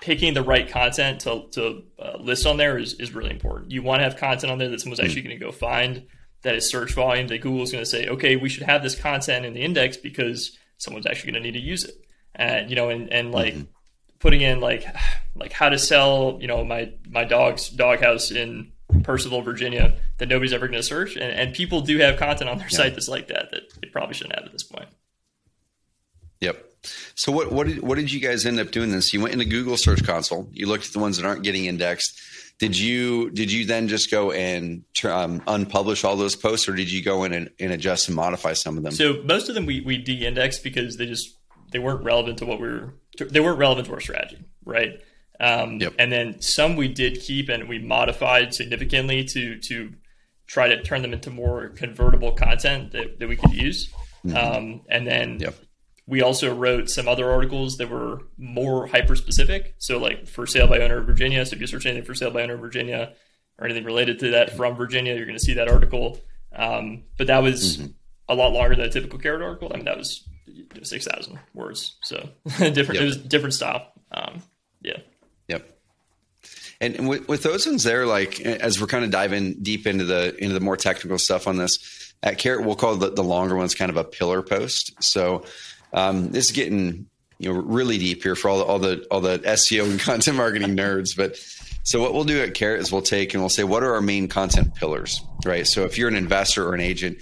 [0.00, 3.70] picking the right content to, to uh, list on there is, is really important.
[3.70, 6.06] You want to have content on there that someone's actually going to go find
[6.42, 9.46] that is search volume that Google's going to say, okay, we should have this content
[9.46, 11.94] in the index because someone's actually going to need to use it.
[12.34, 13.64] And, you know, and, and like mm-hmm.
[14.18, 14.84] putting in like,
[15.34, 18.72] like how to sell, you know, my, my dog's doghouse in
[19.04, 21.16] Percival, Virginia that nobody's ever going to search.
[21.16, 22.76] And, and people do have content on their yeah.
[22.76, 24.88] site that's like that, that they probably shouldn't have at this point.
[26.40, 26.64] Yep.
[27.14, 28.90] So what what did what did you guys end up doing?
[28.90, 30.48] This you went into Google Search Console.
[30.52, 32.20] You looked at the ones that aren't getting indexed.
[32.62, 36.92] Did you did you then just go and um, unpublish all those posts, or did
[36.92, 38.92] you go in and, and, adjust and modify some of them?
[38.92, 41.36] So most of them we we de-indexed because they just
[41.72, 45.00] they weren't relevant to what we were they weren't relevant to our strategy, right?
[45.40, 45.94] Um, yep.
[45.98, 49.94] And then some we did keep and we modified significantly to to
[50.46, 53.92] try to turn them into more convertible content that, that we could use.
[54.24, 54.36] Mm-hmm.
[54.36, 55.56] Um, and then yep
[56.12, 59.74] we also wrote some other articles that were more hyper specific.
[59.78, 61.46] So, like for sale by owner of Virginia.
[61.46, 63.14] So, if you search anything for sale by owner of Virginia
[63.58, 66.20] or anything related to that from Virginia, you're going to see that article.
[66.54, 67.92] Um, but that was mm-hmm.
[68.28, 69.70] a lot longer than a typical carrot article.
[69.72, 70.28] I mean, that was
[70.82, 71.96] six thousand words.
[72.02, 72.76] So different.
[72.76, 73.02] Yep.
[73.02, 73.90] It was different style.
[74.10, 74.42] Um,
[74.82, 74.98] yeah.
[75.48, 75.78] Yep.
[76.82, 80.36] And with, with those ones there, like as we're kind of diving deep into the
[80.44, 83.74] into the more technical stuff on this, at Carrot, we'll call the, the longer ones
[83.74, 85.02] kind of a pillar post.
[85.02, 85.44] So
[85.92, 87.06] um, this is getting
[87.38, 90.36] you know really deep here for all the all the all the SEO and content
[90.36, 91.38] marketing nerds, but.
[91.84, 94.00] So what we'll do at Carrot is we'll take and we'll say, what are our
[94.00, 95.66] main content pillars, right?
[95.66, 97.18] So if you're an investor or an agent,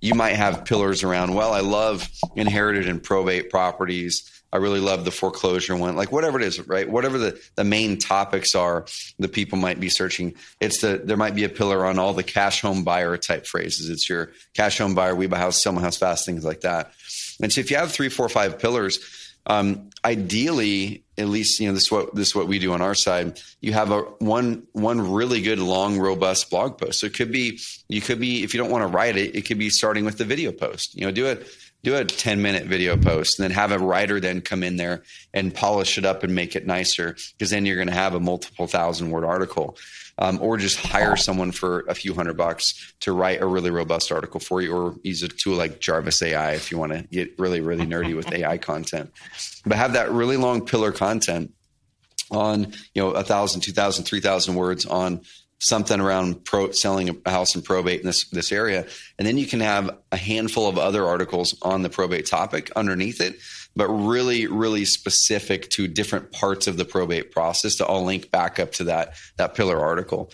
[0.00, 4.30] you might have pillars around, well, I love inherited and probate properties.
[4.52, 6.88] I really love the foreclosure one, like whatever it is, right?
[6.88, 8.86] Whatever the, the main topics are
[9.18, 10.34] the people might be searching.
[10.60, 13.88] It's the, there might be a pillar on all the cash home buyer type phrases.
[13.88, 16.92] It's your cash home buyer, we buy house, sell my house fast, things like that.
[17.40, 18.98] And so if you have three, four, five pillars,
[19.46, 22.80] um, ideally, at least you know this is what this is what we do on
[22.80, 23.38] our side.
[23.60, 27.00] You have a one one really good long robust blog post.
[27.00, 29.42] So it could be you could be if you don't want to write it, it
[29.42, 30.94] could be starting with the video post.
[30.94, 31.46] You know, do it
[31.84, 35.02] do a 10 minute video post and then have a writer then come in there
[35.34, 38.20] and polish it up and make it nicer because then you're going to have a
[38.20, 39.76] multiple thousand word article
[40.18, 44.12] um, or just hire someone for a few hundred bucks to write a really robust
[44.12, 47.38] article for you, or use a tool like Jarvis AI if you want to get
[47.38, 49.12] really, really nerdy with AI content.
[49.66, 51.52] But have that really long pillar content
[52.30, 55.20] on you know a thousand, two thousand, three thousand words on
[55.58, 58.86] something around pro selling a house and probate in this this area,
[59.18, 63.20] and then you can have a handful of other articles on the probate topic underneath
[63.20, 63.36] it
[63.76, 68.58] but really, really specific to different parts of the probate process to all link back
[68.58, 70.30] up to that that pillar article.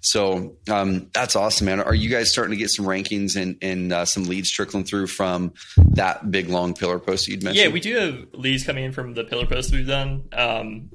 [0.00, 1.80] So um, that's awesome, man.
[1.80, 5.06] Are you guys starting to get some rankings and, and uh, some leads trickling through
[5.08, 5.54] from
[5.92, 7.64] that big long pillar post you'd mentioned?
[7.64, 10.28] Yeah, we do have leads coming in from the pillar post we've done.
[10.32, 10.90] Um,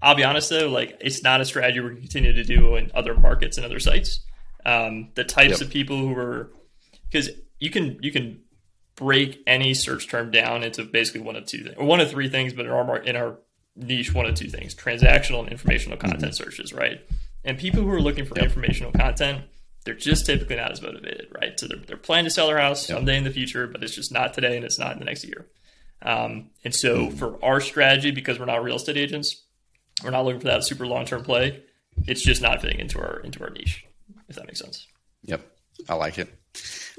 [0.00, 3.14] I'll be honest though, like it's not a strategy we're continue to do in other
[3.14, 4.20] markets and other sites.
[4.64, 5.60] Um, the types yep.
[5.62, 6.52] of people who are
[7.10, 8.42] because you can you can
[8.98, 12.28] break any search term down into basically one of two things, or one of three
[12.28, 13.38] things, but in our in our
[13.76, 16.32] niche, one of two things: transactional and informational content mm-hmm.
[16.32, 17.00] searches, right?
[17.44, 18.46] And people who are looking for yep.
[18.46, 19.44] informational content,
[19.84, 21.58] they're just typically not as motivated, right?
[21.58, 22.98] So they're, they're planning to sell their house yep.
[22.98, 25.24] someday in the future, but it's just not today and it's not in the next
[25.24, 25.46] year.
[26.02, 27.16] Um, and so mm-hmm.
[27.16, 29.44] for our strategy, because we're not real estate agents,
[30.02, 31.62] we're not looking for that super long term play.
[32.06, 33.86] It's just not fitting into our into our niche,
[34.28, 34.86] if that makes sense.
[35.22, 35.40] Yep,
[35.88, 36.28] I like it.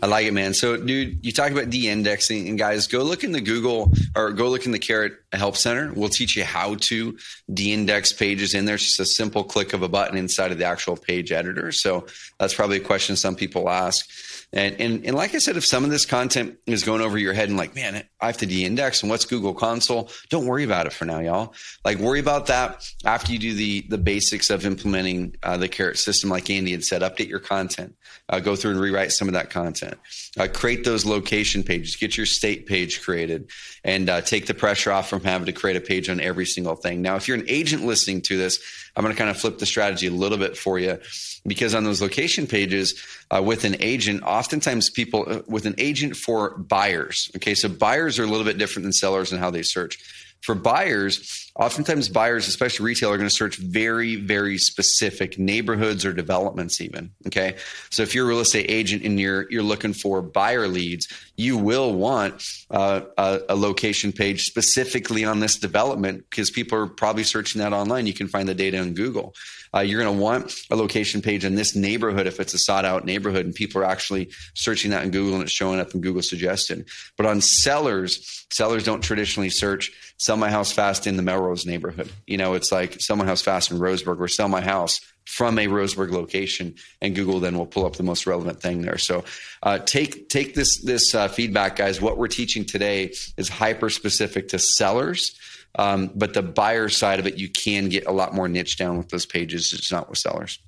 [0.01, 0.53] I like it, man.
[0.53, 4.49] So, dude, you talk about de-indexing, and guys, go look in the Google or go
[4.49, 5.91] look in the Carrot Help Center.
[5.93, 7.17] We'll teach you how to
[7.53, 8.75] de-index pages in there.
[8.75, 11.73] It's just a simple click of a button inside of the actual page editor.
[11.73, 12.07] So
[12.39, 14.09] that's probably a question some people ask.
[14.51, 17.33] And, and, and like I said, if some of this content is going over your
[17.33, 20.09] head and like, man, I have to de-index and what's Google Console?
[20.29, 21.53] Don't worry about it for now, y'all.
[21.85, 25.97] Like worry about that after you do the the basics of implementing uh, the Carrot
[25.97, 27.03] system, like Andy had said.
[27.03, 27.95] Update your content,
[28.27, 29.95] uh, go through and rewrite some of that content,
[30.39, 33.49] uh, create those location pages, get your state page created,
[33.83, 36.75] and uh, take the pressure off from having to create a page on every single
[36.75, 37.01] thing.
[37.01, 38.59] Now, if you're an agent listening to this,
[38.99, 40.99] I'm going to kind of flip the strategy a little bit for you
[41.47, 46.17] because on those location pages uh, with an agent, oftentimes people uh, with an agent
[46.17, 47.31] for buyers.
[47.37, 49.99] Okay, so buyers are a little bit different than sellers in how they search.
[50.41, 56.13] For buyers, oftentimes buyers, especially retail, are going to search very, very specific neighborhoods or
[56.13, 57.11] developments, even.
[57.27, 57.55] Okay.
[57.89, 61.57] So if you're a real estate agent and you're you're looking for buyer leads, you
[61.57, 67.23] will want uh, a, a location page specifically on this development because people are probably
[67.23, 68.07] searching that online.
[68.07, 69.33] You can find the data on Google.
[69.73, 72.85] Uh, you're going to want a location page in this neighborhood if it's a sought
[72.85, 76.01] out neighborhood and people are actually searching that in Google and it's showing up in
[76.01, 76.85] Google suggestion.
[77.17, 82.11] But on sellers, sellers don't traditionally search sell my house fast in the Melrose neighborhood.
[82.27, 85.59] You know, it's like sell my house fast in Roseburg or sell my house from
[85.59, 88.97] a Roseburg location, and Google then will pull up the most relevant thing there.
[88.97, 89.23] So
[89.63, 92.01] uh, take take this this uh, feedback, guys.
[92.01, 95.37] What we're teaching today is hyper specific to sellers.
[95.75, 98.97] Um, but the buyer side of it, you can get a lot more niche down
[98.97, 99.71] with those pages.
[99.73, 100.59] It's not with sellers.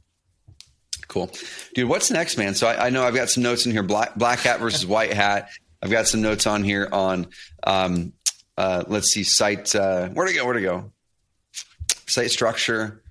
[1.08, 1.30] Cool,
[1.74, 1.90] dude.
[1.90, 2.56] What's next, man?
[2.56, 5.14] So I, I know I've got some notes in here: black black hat versus white
[5.14, 5.50] hat.
[5.82, 7.28] I've got some notes on here on.
[7.64, 8.14] Um,
[8.58, 9.76] uh, let's see, site.
[9.76, 10.46] Uh, where to go?
[10.46, 10.92] Where to go?
[12.08, 13.02] Site structure.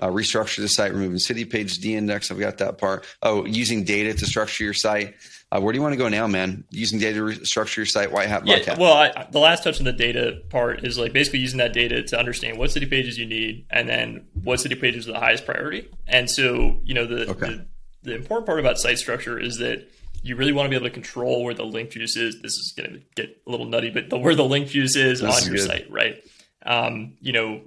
[0.00, 2.30] Uh, restructure the site, removing city page de-index.
[2.30, 3.04] I've got that part.
[3.20, 5.16] Oh, using data to structure your site.
[5.50, 6.64] Uh, where do you want to go now, man?
[6.70, 8.78] Using data to structure your site, white hat, black yeah, hat.
[8.78, 12.02] Well, I, the last touch on the data part is like basically using that data
[12.02, 15.46] to understand what city pages you need, and then what city pages are the highest
[15.46, 15.88] priority.
[16.06, 17.46] And so, you know, the, okay.
[17.46, 17.66] the,
[18.02, 19.88] the important part about site structure is that
[20.22, 22.42] you really want to be able to control where the link juice is.
[22.42, 25.20] This is going to get a little nutty, but the, where the link juice is
[25.20, 25.66] this on is your good.
[25.66, 26.22] site, right?
[26.66, 27.62] Um, you know,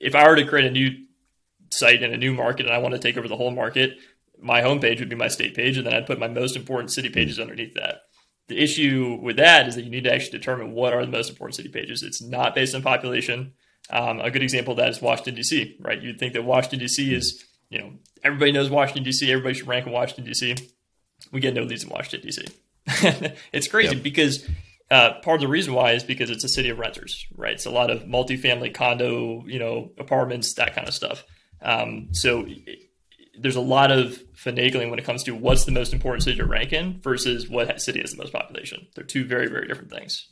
[0.00, 0.90] if I were to create a new
[1.70, 3.96] site in a new market and I want to take over the whole market,
[4.42, 7.08] my homepage would be my state page, and then I'd put my most important city
[7.08, 7.14] hmm.
[7.14, 8.02] pages underneath that.
[8.48, 11.30] The issue with that is that you need to actually determine what are the most
[11.30, 12.02] important city pages.
[12.02, 13.54] It's not based on population.
[13.88, 15.76] Um, a good example of that is Washington D.C.
[15.80, 16.02] Right?
[16.02, 17.14] You'd think that Washington D.C.
[17.14, 19.30] is you know everybody knows Washington D.C.
[19.30, 20.56] Everybody should rank in Washington D.C.
[21.30, 22.44] We get no leads in Washington D.C.
[23.52, 24.02] it's crazy yep.
[24.02, 24.46] because
[24.90, 27.54] uh, part of the reason why is because it's a city of renters, right?
[27.54, 31.24] It's a lot of multifamily condo, you know, apartments, that kind of stuff.
[31.62, 32.46] Um, so
[33.42, 36.46] there's a lot of finagling when it comes to what's the most important city to
[36.46, 38.86] rank in versus what city has the most population.
[38.94, 40.28] They're two very, very different things.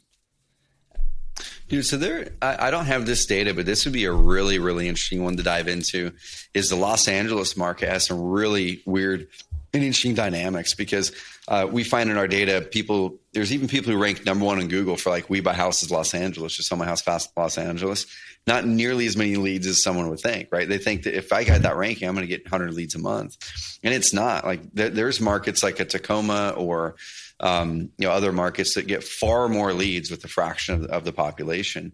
[1.69, 4.59] Dude, so there, I, I, don't have this data, but this would be a really,
[4.59, 6.13] really interesting one to dive into.
[6.53, 9.29] Is the Los Angeles market has some really weird
[9.73, 11.13] and interesting dynamics because
[11.47, 14.67] uh, we find in our data people there's even people who rank number one in
[14.67, 18.07] Google for like we buy houses Los Angeles, just sell my house fast Los Angeles.
[18.51, 20.69] Not nearly as many leads as someone would think, right?
[20.69, 22.99] They think that if I got that ranking, I'm going to get 100 leads a
[22.99, 23.37] month,
[23.83, 24.45] and it's not.
[24.45, 26.97] Like there, there's markets like a Tacoma or
[27.39, 31.05] um, you know other markets that get far more leads with a fraction of, of
[31.05, 31.93] the population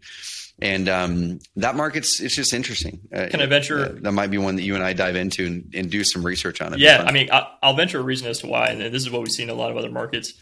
[0.60, 3.00] and um, that market's it's just interesting.
[3.14, 3.78] Uh, Can I venture?
[3.78, 6.24] Uh, that might be one that you and I dive into and, and do some
[6.24, 6.78] research on it.
[6.78, 7.28] Yeah, I mean,
[7.62, 9.54] I'll venture a reason as to why, and this is what we see in a
[9.54, 10.32] lot of other markets,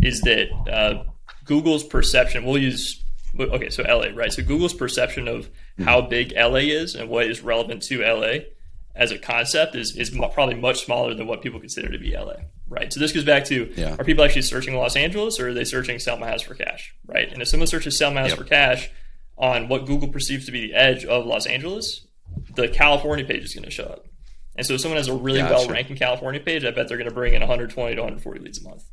[0.00, 1.04] is that uh,
[1.44, 2.44] Google's perception.
[2.44, 3.03] We'll use
[3.38, 4.32] okay, so LA, right?
[4.32, 5.84] So Google's perception of mm-hmm.
[5.84, 8.44] how big LA is and what is relevant to LA
[8.94, 12.34] as a concept is is probably much smaller than what people consider to be LA,
[12.68, 12.92] right?
[12.92, 13.96] So this goes back to yeah.
[13.98, 16.94] are people actually searching Los Angeles or are they searching sell my house for cash,
[17.06, 17.32] right?
[17.32, 18.38] And if someone searches sell my house yep.
[18.38, 18.90] for cash
[19.36, 22.06] on what Google perceives to be the edge of Los Angeles,
[22.54, 24.06] the California page is going to show up.
[24.56, 25.54] And so if someone has a really gotcha.
[25.54, 28.64] well ranking California page, I bet they're going to bring in 120 to 140 leads
[28.64, 28.84] a month.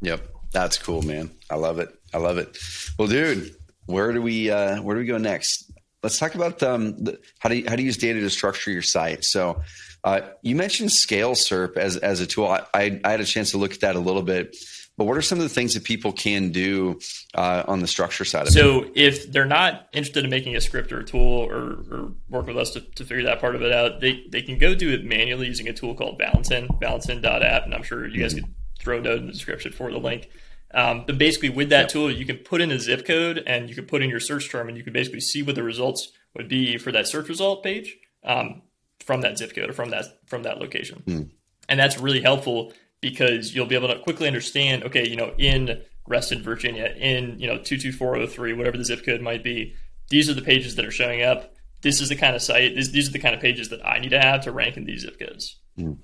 [0.00, 0.26] Yep.
[0.52, 1.30] That's cool, man.
[1.50, 1.94] I love it.
[2.12, 2.58] I love it.
[2.98, 3.54] Well, dude,
[3.86, 5.70] where do we uh, where do we go next?
[6.02, 8.70] Let's talk about um, the, how do you, how do you use data to structure
[8.70, 9.24] your site.
[9.24, 9.62] So,
[10.04, 12.46] uh, you mentioned Scale SERP as as a tool.
[12.46, 14.56] I, I, I had a chance to look at that a little bit.
[14.98, 17.00] But what are some of the things that people can do
[17.34, 18.84] uh, on the structure side of so it?
[18.84, 22.46] So if they're not interested in making a script or a tool or, or work
[22.46, 24.90] with us to, to, figure that part of it out, they, they can go do
[24.90, 27.64] it manually using a tool called Valentin, valentin.app.
[27.64, 28.44] And I'm sure you guys mm-hmm.
[28.44, 30.28] could throw a note in the description for the link.
[30.74, 31.88] Um, but basically, with that yep.
[31.88, 34.50] tool, you can put in a zip code and you can put in your search
[34.50, 37.62] term, and you can basically see what the results would be for that search result
[37.62, 38.62] page um,
[39.04, 41.02] from that zip code or from that from that location.
[41.06, 41.30] Mm.
[41.68, 45.82] And that's really helpful because you'll be able to quickly understand, okay, you know, in
[46.06, 49.74] Reston, Virginia, in, you know, 22403, whatever the zip code might be,
[50.08, 51.54] these are the pages that are showing up.
[51.82, 53.98] This is the kind of site, this, these are the kind of pages that I
[53.98, 55.58] need to have to rank in these zip codes.
[55.78, 55.98] Mm.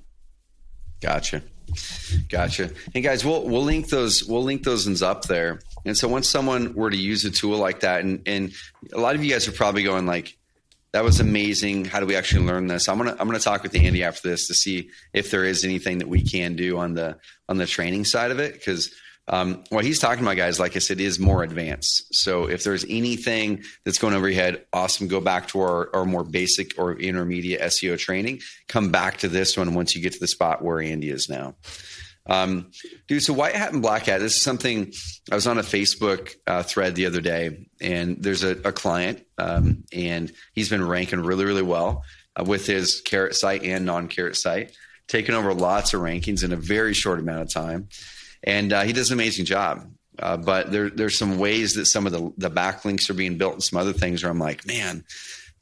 [1.01, 1.43] Gotcha.
[2.29, 2.71] Gotcha.
[2.93, 5.61] Hey guys, we'll we'll link those we'll link those ones up there.
[5.85, 8.53] And so once someone were to use a tool like that, and and
[8.93, 10.37] a lot of you guys are probably going like,
[10.93, 11.85] that was amazing.
[11.85, 12.89] How do we actually learn this?
[12.89, 15.99] I'm gonna I'm gonna talk with Andy after this to see if there is anything
[15.99, 18.95] that we can do on the on the training side of it because
[19.29, 22.15] um, what he's talking about, guys, like I said, is more advanced.
[22.15, 25.07] So if there's anything that's going over your head, awesome.
[25.07, 28.41] Go back to our, our more basic or intermediate SEO training.
[28.69, 31.55] Come back to this one once you get to the spot where Andy is now.
[32.29, 32.71] Um,
[33.07, 34.21] dude, so white hat and black hat.
[34.21, 34.93] This is something
[35.31, 39.25] I was on a Facebook uh, thread the other day, and there's a, a client,
[39.39, 42.05] um, and he's been ranking really, really well
[42.37, 44.77] uh, with his carrot site and non-carrot site,
[45.07, 47.89] taking over lots of rankings in a very short amount of time,
[48.45, 49.91] and uh, he does an amazing job.
[50.19, 53.55] Uh, but there, there's some ways that some of the, the backlinks are being built
[53.55, 55.05] and some other things where I'm like, man,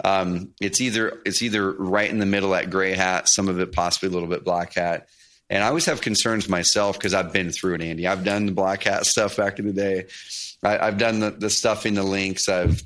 [0.02, 3.72] um, it's either it's either right in the middle at gray hat, some of it
[3.72, 5.08] possibly a little bit black hat.
[5.48, 8.06] And I always have concerns myself because I've been through it, Andy.
[8.06, 10.06] I've done the black hat stuff back in the day.
[10.62, 12.48] I, have done the, the stuff in the links.
[12.48, 12.82] I've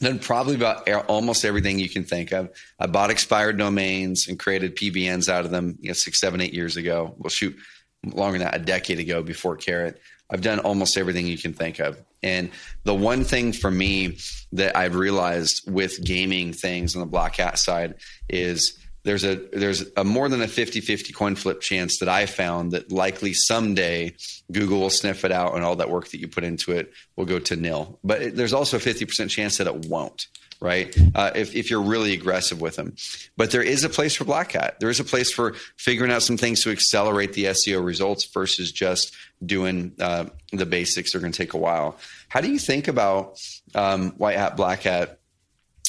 [0.00, 2.50] done probably about almost everything you can think of.
[2.78, 6.52] I bought expired domains and created PBNs out of them, you know, six, seven, eight
[6.52, 7.14] years ago.
[7.16, 7.56] Well, shoot,
[8.04, 10.00] longer than that, a decade ago before Carrot.
[10.30, 11.98] I've done almost everything you can think of.
[12.22, 12.50] And
[12.84, 14.18] the one thing for me
[14.52, 17.96] that I've realized with gaming things on the black hat side
[18.28, 22.70] is there's a there's a more than a 50-50 coin flip chance that I found
[22.72, 24.14] that likely someday
[24.50, 27.24] Google will sniff it out and all that work that you put into it will
[27.24, 27.98] go to nil.
[28.04, 30.26] But it, there's also a 50% chance that it won't
[30.62, 30.96] right?
[31.14, 32.94] Uh, if, if you're really aggressive with them.
[33.36, 34.78] But there is a place for Black Hat.
[34.80, 38.70] There is a place for figuring out some things to accelerate the SEO results versus
[38.70, 41.12] just doing uh, the basics.
[41.12, 41.98] They're going to take a while.
[42.28, 43.38] How do you think about
[43.74, 45.18] um, White Hat, Black Hat?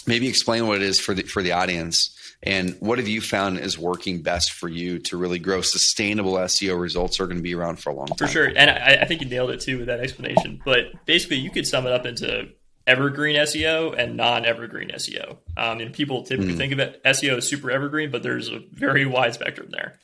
[0.05, 3.59] Maybe explain what it is for the for the audience, and what have you found
[3.59, 7.55] is working best for you to really grow sustainable SEO results are going to be
[7.55, 8.17] around for a long time.
[8.17, 10.61] For sure, and I, I think you nailed it too with that explanation.
[10.65, 12.49] But basically, you could sum it up into
[12.85, 15.37] evergreen SEO and non-evergreen SEO.
[15.55, 16.57] Um, and people typically mm.
[16.57, 19.99] think of it SEO as super evergreen, but there's a very wide spectrum there.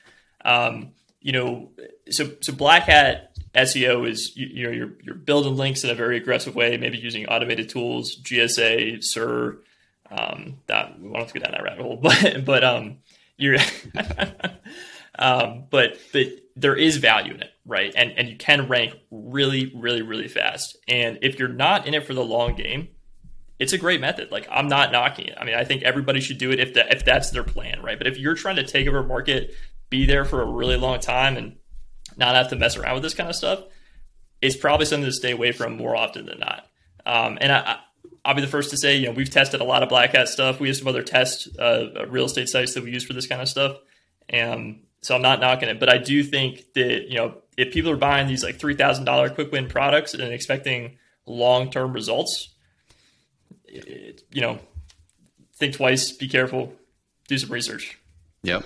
[0.45, 1.71] Um, you know,
[2.09, 5.95] so so black hat SEO is you, you, know you're you're building links in a
[5.95, 9.61] very aggressive way, maybe using automated tools, GSA, SER.
[10.11, 12.99] Um, that we won't have to go down that rabbit hole, but but um,
[13.37, 13.57] you're
[15.19, 16.27] um, but but
[16.59, 17.93] there is value in it, right?
[17.95, 20.77] And and you can rank really, really, really fast.
[20.87, 22.89] And if you're not in it for the long game,
[23.59, 24.31] it's a great method.
[24.31, 25.37] Like I'm not knocking it.
[25.39, 27.97] I mean, I think everybody should do it if that if that's their plan, right?
[27.97, 29.55] But if you're trying to take over a market,
[29.89, 31.55] be there for a really long time, and
[32.17, 33.63] not have to mess around with this kind of stuff,
[34.41, 36.65] it's probably something to stay away from more often than not.
[37.05, 37.79] Um, and I,
[38.25, 40.27] I'll be the first to say, you know, we've tested a lot of black hat
[40.27, 40.59] stuff.
[40.59, 43.41] We have some other test uh, real estate sites that we use for this kind
[43.41, 43.77] of stuff,
[44.27, 47.91] and so I'm not knocking it, but I do think that you know if people
[47.91, 52.49] are buying these like three thousand dollar quick win products and expecting long term results,
[53.65, 54.59] it, you know,
[55.57, 56.73] think twice, be careful,
[57.27, 57.97] do some research.
[58.43, 58.65] Yep.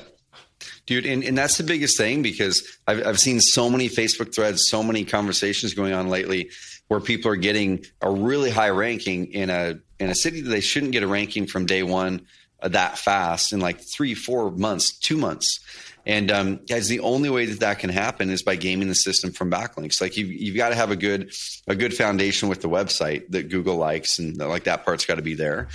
[0.85, 4.67] Dude, and, and that's the biggest thing because I've, I've seen so many Facebook threads,
[4.67, 6.49] so many conversations going on lately
[6.89, 10.59] where people are getting a really high ranking in a in a city that they
[10.59, 12.27] shouldn't get a ranking from day one
[12.61, 15.59] uh, that fast in like three, four months, two months.
[16.05, 19.31] And um, guys, the only way that that can happen is by gaming the system
[19.31, 20.01] from backlinks.
[20.01, 21.33] Like you've, you've got to have a good
[21.67, 25.21] a good foundation with the website that Google likes, and like that part's got to
[25.21, 25.69] be there.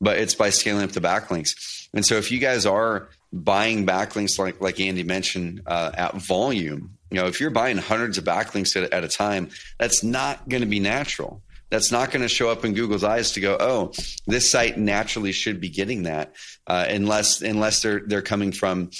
[0.00, 1.88] But it's by scaling up the backlinks.
[1.94, 6.96] And so if you guys are buying backlinks, like like Andy mentioned, uh, at volume,
[7.10, 10.62] you know, if you're buying hundreds of backlinks at, at a time, that's not going
[10.62, 13.92] to be natural that's not going to show up in Google's eyes to go, oh,
[14.26, 16.34] this site naturally should be getting that,
[16.66, 18.90] uh, unless unless they're they're coming from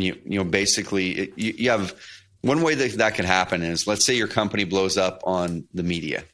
[0.00, 1.94] you, you know, basically you, you have
[2.42, 5.82] one way that that could happen is let's say your company blows up on the
[5.82, 6.24] media.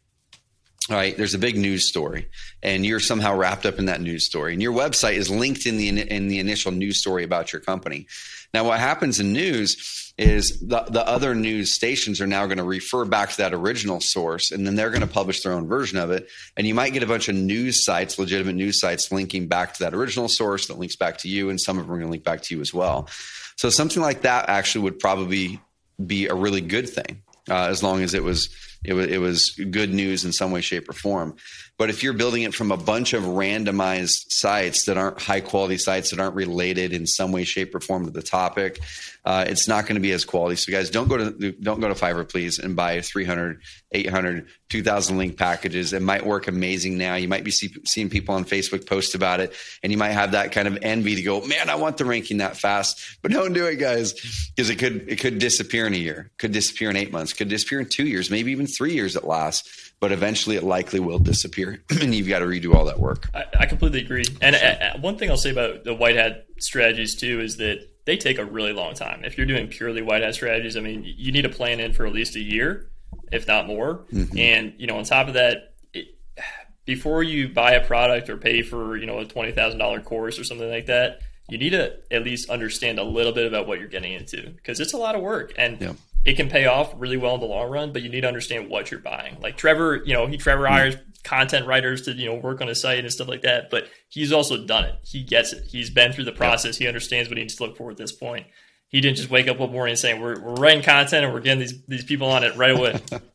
[0.91, 2.29] All right, there's a big news story,
[2.61, 5.77] and you're somehow wrapped up in that news story, and your website is linked in
[5.77, 8.09] the in the initial news story about your company.
[8.53, 12.65] Now, what happens in news is the, the other news stations are now going to
[12.65, 15.99] refer back to that original source, and then they're going to publish their own version
[15.99, 16.29] of it.
[16.57, 19.85] And you might get a bunch of news sites, legitimate news sites, linking back to
[19.85, 22.11] that original source that links back to you, and some of them are going to
[22.11, 23.09] link back to you as well.
[23.57, 25.61] So something like that actually would probably
[26.05, 28.49] be a really good thing, uh, as long as it was
[28.85, 31.37] it was it was good news in some way, shape, or form.
[31.83, 35.79] But if you're building it from a bunch of randomized sites that aren't high quality
[35.79, 38.79] sites that aren't related in some way, shape, or form to the topic,
[39.25, 40.55] uh, it's not going to be as quality.
[40.55, 45.19] So guys, don't go to don't go to Fiverr, please, and buy 300, 800, 2,000
[45.19, 45.93] link packages.
[45.93, 47.17] It might work amazing now.
[47.17, 49.53] You might be see, seeing people on Facebook post about it,
[49.83, 52.37] and you might have that kind of envy to go, man, I want the ranking
[52.37, 53.19] that fast.
[53.23, 54.13] But don't do it, guys,
[54.55, 57.49] because it could it could disappear in a year, could disappear in eight months, could
[57.49, 61.21] disappear in two years, maybe even three years at last but eventually it likely will
[61.21, 63.29] disappear and you've got to redo all that work.
[63.33, 64.25] I, I completely agree.
[64.41, 67.89] And uh, uh, one thing I'll say about the white hat strategies too is that
[68.05, 69.25] they take a really long time.
[69.25, 72.05] If you're doing purely white hat strategies, I mean, you need to plan in for
[72.05, 72.91] at least a year,
[73.31, 74.05] if not more.
[74.13, 74.37] Mm-hmm.
[74.37, 76.19] And, you know, on top of that, it,
[76.85, 80.69] before you buy a product or pay for, you know, a $20,000 course or something
[80.69, 84.15] like that, you need to at least understand a little bit about what you're getting
[84.15, 85.93] into because it's a lot of work and Yeah.
[86.25, 88.69] It can pay off really well in the long run, but you need to understand
[88.71, 89.39] what you're buying.
[89.41, 90.73] Like Trevor, you know, he Trevor Hmm.
[90.73, 93.85] hires content writers to, you know, work on his site and stuff like that, but
[94.09, 94.95] he's also done it.
[95.03, 95.65] He gets it.
[95.69, 96.77] He's been through the process.
[96.77, 98.47] He understands what he needs to look for at this point.
[98.89, 101.41] He didn't just wake up one morning and saying, we're, we're writing content and we're
[101.41, 103.01] getting these, these people on it right away.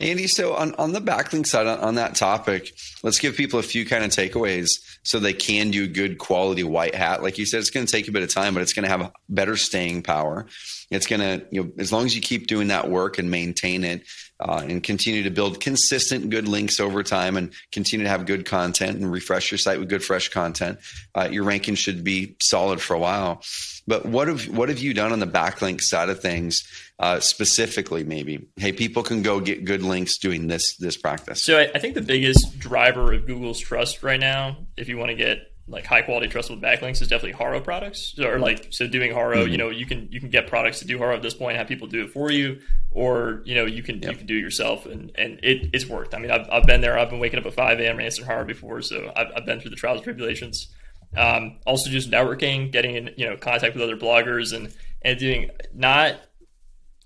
[0.00, 2.72] Andy, so on, on the backlink side, on, on that topic,
[3.02, 4.70] let's give people a few kind of takeaways
[5.02, 7.22] so they can do good quality white hat.
[7.22, 8.90] Like you said, it's going to take a bit of time, but it's going to
[8.90, 10.46] have better staying power.
[10.90, 13.84] It's going to, you know, as long as you keep doing that work and maintain
[13.84, 14.02] it
[14.40, 18.46] uh, and continue to build consistent good links over time and continue to have good
[18.46, 20.78] content and refresh your site with good fresh content,
[21.14, 23.42] uh, your ranking should be solid for a while.
[23.90, 26.62] But what have what have you done on the backlink side of things
[27.00, 28.04] uh, specifically?
[28.04, 31.42] Maybe hey, people can go get good links doing this this practice.
[31.42, 35.10] So I, I think the biggest driver of Google's trust right now, if you want
[35.10, 38.14] to get like high quality trustable backlinks, is definitely Haro products.
[38.16, 39.52] So, or like so doing Haro, Mm-hmm.
[39.52, 41.66] you know, you can you can get products to do Haro at this point, have
[41.66, 42.60] people do it for you,
[42.92, 46.14] or you know, you can you can do it yourself, and and it, it's worked.
[46.14, 46.96] I mean, I've, I've been there.
[46.96, 47.96] I've been waking up at five a.m.
[47.98, 50.68] and answering Haro before, so I've, I've been through the trials and tribulations.
[51.16, 55.50] Um, also, just networking, getting in you know contact with other bloggers, and and doing
[55.74, 56.16] not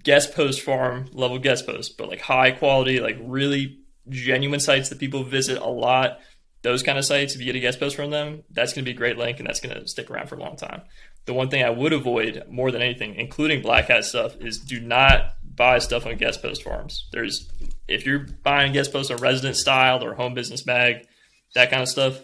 [0.03, 3.79] guest post farm level guest posts, but like high quality, like really
[4.09, 6.19] genuine sites that people visit a lot.
[6.63, 8.91] Those kind of sites, if you get a guest post from them, that's going to
[8.91, 10.83] be a great link and that's going to stick around for a long time.
[11.27, 14.81] The one thing I would avoid more than anything, including black hat stuff, is do
[14.81, 17.09] not buy stuff on guest post farms.
[17.13, 17.51] There's
[17.87, 21.07] if you're buying guest posts on Residence Style or home business mag,
[21.55, 22.21] that kind of stuff,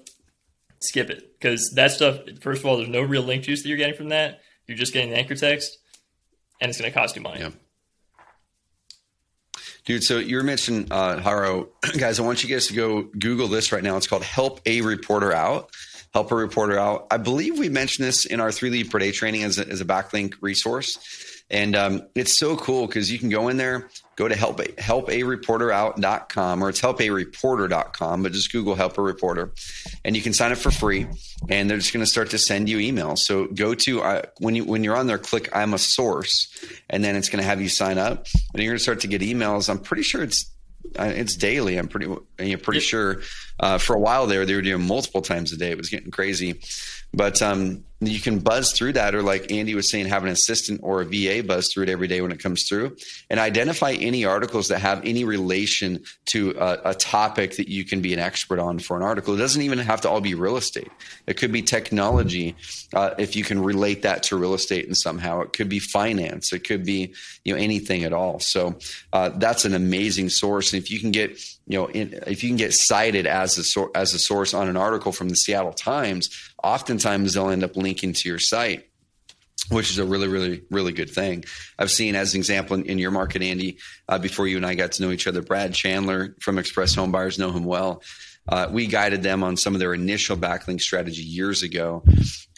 [0.80, 2.20] skip it because that stuff.
[2.40, 4.40] First of all, there's no real link juice that you're getting from that.
[4.66, 5.78] You're just getting the anchor text,
[6.60, 7.40] and it's going to cost you money.
[7.40, 7.50] Yeah.
[9.84, 11.68] Dude, so you were mentioning uh, Haro.
[11.98, 13.96] Guys, I want you guys to go Google this right now.
[13.96, 15.70] It's called Help a Reporter Out.
[16.12, 17.06] Help a Reporter Out.
[17.10, 19.80] I believe we mentioned this in our three lead per day training as a, as
[19.80, 20.98] a backlink resource.
[21.50, 26.62] And um, it's so cool because you can go in there, go to help, helpareporterout.com
[26.62, 29.54] or it's helpareporter.com, but just Google Help a Reporter
[30.04, 31.06] and you can sign up for free
[31.48, 33.20] and they're just going to start to send you emails.
[33.20, 36.54] So go to, uh, when, you, when you're on there, click I'm a source
[36.90, 39.08] and then it's going to have you sign up and you're going to start to
[39.08, 39.70] get emails.
[39.70, 40.52] I'm pretty sure it's,
[40.98, 41.78] uh, it's daily.
[41.78, 43.22] I'm pretty, you're pretty sure
[43.58, 45.70] uh, for a while there, they were doing multiple times a day.
[45.70, 46.60] It was getting crazy.
[47.14, 50.80] But um, you can buzz through that, or like Andy was saying, have an assistant
[50.82, 52.96] or a VA buzz through it every day when it comes through,
[53.28, 58.00] and identify any articles that have any relation to a, a topic that you can
[58.00, 59.34] be an expert on for an article.
[59.34, 60.90] It doesn't even have to all be real estate.
[61.26, 62.56] It could be technology,
[62.94, 65.42] uh, if you can relate that to real estate and somehow.
[65.42, 66.54] It could be finance.
[66.54, 68.40] It could be you know anything at all.
[68.40, 68.78] So
[69.12, 70.72] uh, that's an amazing source.
[70.72, 73.84] And if you can get you know in, if you can get cited as a
[73.94, 76.30] as a source on an article from the Seattle Times,
[76.62, 78.90] oftentimes they'll end up linking to your site
[79.70, 81.44] which is a really, really, really good thing.
[81.78, 83.78] I've seen, as an example, in, in your market, Andy,
[84.08, 87.12] uh, before you and I got to know each other, Brad Chandler from Express Home
[87.12, 88.02] Buyers know him well.
[88.48, 92.02] Uh, we guided them on some of their initial backlink strategy years ago,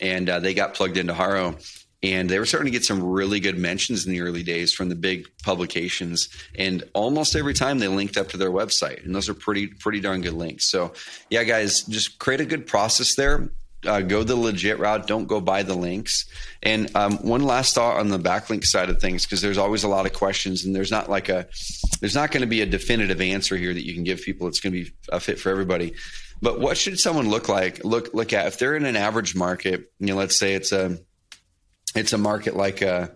[0.01, 1.57] and uh, they got plugged into Haro.
[2.05, 4.89] And they were starting to get some really good mentions in the early days from
[4.89, 6.29] the big publications.
[6.59, 9.05] And almost every time they linked up to their website.
[9.05, 10.69] And those are pretty, pretty darn good links.
[10.69, 10.95] So,
[11.31, 13.51] yeah, guys, just create a good process there
[13.87, 15.07] uh, go the legit route.
[15.07, 16.27] Don't go buy the links.
[16.63, 19.89] And um, one last thought on the backlink side of things, because there's always a
[19.89, 21.47] lot of questions, and there's not like a,
[22.01, 24.47] there's not going to be a definitive answer here that you can give people.
[24.47, 25.95] It's going to be a fit for everybody.
[26.41, 27.85] But what should someone look like?
[27.85, 29.93] Look look at if they're in an average market.
[29.99, 30.99] You know, let's say it's a,
[31.95, 33.13] it's a market like a.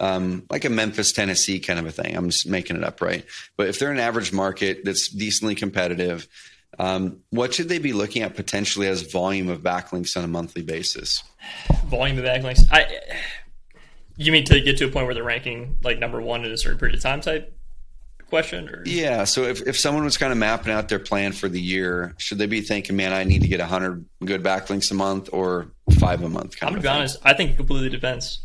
[0.00, 2.16] Um, like a Memphis, Tennessee kind of a thing.
[2.16, 3.24] I'm just making it up, right?
[3.56, 6.28] But if they're an average market that's decently competitive,
[6.78, 10.62] um, what should they be looking at potentially as volume of backlinks on a monthly
[10.62, 11.22] basis?
[11.86, 12.60] Volume of backlinks.
[12.70, 12.86] I.
[14.20, 16.56] You mean to get to a point where they're ranking like number one in a
[16.58, 17.56] certain period of time type
[18.28, 18.68] question?
[18.68, 19.22] Or Yeah.
[19.24, 22.38] So if, if someone was kind of mapping out their plan for the year, should
[22.38, 26.22] they be thinking, man, I need to get 100 good backlinks a month or five
[26.22, 26.58] a month?
[26.58, 27.12] Kind I'm of gonna be thing?
[27.14, 27.18] honest.
[27.24, 28.40] I think it completely depends.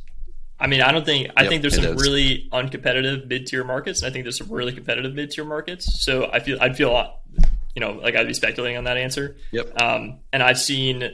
[0.60, 2.02] I mean, I don't think I Yep, think there's some is.
[2.02, 4.04] really uncompetitive mid tier markets.
[4.04, 6.06] And I think there's some really competitive mid tier markets.
[6.06, 7.20] So I feel I'd feel a lot,
[7.76, 9.38] you know, like I'd be speculating on that answer.
[9.52, 9.80] Yep.
[9.82, 11.14] Um, and I've seen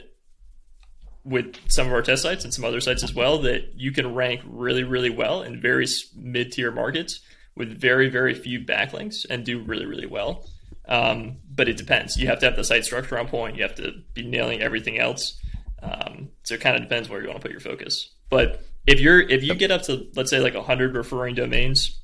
[1.24, 4.14] with some of our test sites and some other sites as well that you can
[4.14, 5.86] rank really, really well in very
[6.16, 7.20] mid tier markets
[7.56, 10.46] with very, very few backlinks and do really, really well.
[10.88, 12.16] Um, but it depends.
[12.16, 13.56] You have to have the site structure on point.
[13.56, 15.38] You have to be nailing everything else.
[15.82, 18.10] Um, so it kind of depends where you want to put your focus.
[18.28, 22.00] But if you're if you get up to let's say like 100 referring domains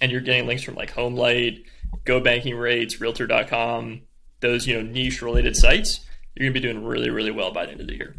[0.00, 1.64] and you're getting links from like HomeLight,
[2.04, 4.02] Go Banking Rates, Realtor.com,
[4.40, 6.00] those you know niche related sites,
[6.34, 8.14] you're gonna be doing really really well by the end of the year.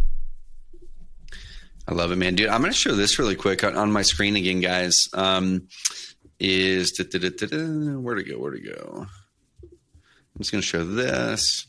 [1.88, 2.50] I love it, man, dude.
[2.50, 5.08] I'm to show this really quick on, on my screen again, guys.
[5.14, 5.70] Um,
[6.40, 8.38] is where to go?
[8.38, 9.08] Where to go?
[10.38, 11.66] I'm just to show this.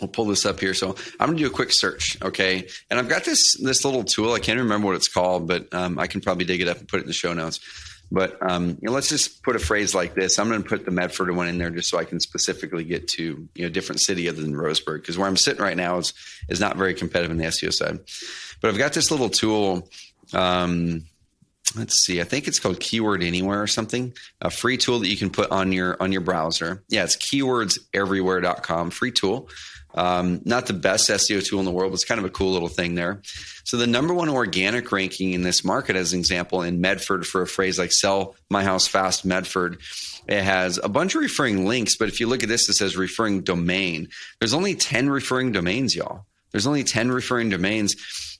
[0.00, 0.74] We'll pull this up here.
[0.74, 2.66] So I'm to do a quick search, okay?
[2.90, 4.32] And I've got this this little tool.
[4.32, 6.88] I can't remember what it's called, but um, I can probably dig it up and
[6.88, 7.60] put it in the show notes.
[8.10, 10.38] But um, you know, let's just put a phrase like this.
[10.38, 13.08] I'm going to put the Medford one in there just so I can specifically get
[13.08, 16.12] to you know different city other than Roseburg because where I'm sitting right now is
[16.48, 17.98] is not very competitive in the SEO side.
[18.60, 19.88] But I've got this little tool.
[20.32, 21.04] Um,
[21.76, 22.20] let's see.
[22.20, 24.12] I think it's called Keyword Anywhere or something.
[24.40, 26.82] A free tool that you can put on your on your browser.
[26.88, 28.90] Yeah, it's keywordseverywhere.com.
[28.90, 29.48] Free tool.
[29.94, 32.52] Um, not the best SEO tool in the world, but it's kind of a cool
[32.52, 33.22] little thing there.
[33.62, 37.42] So the number one organic ranking in this market, as an example, in Medford for
[37.42, 39.78] a phrase like "sell my house fast," Medford.
[40.26, 42.96] It has a bunch of referring links, but if you look at this, it says
[42.96, 44.08] referring domain.
[44.38, 46.24] There's only 10 referring domains, y'all.
[46.50, 47.94] There's only 10 referring domains,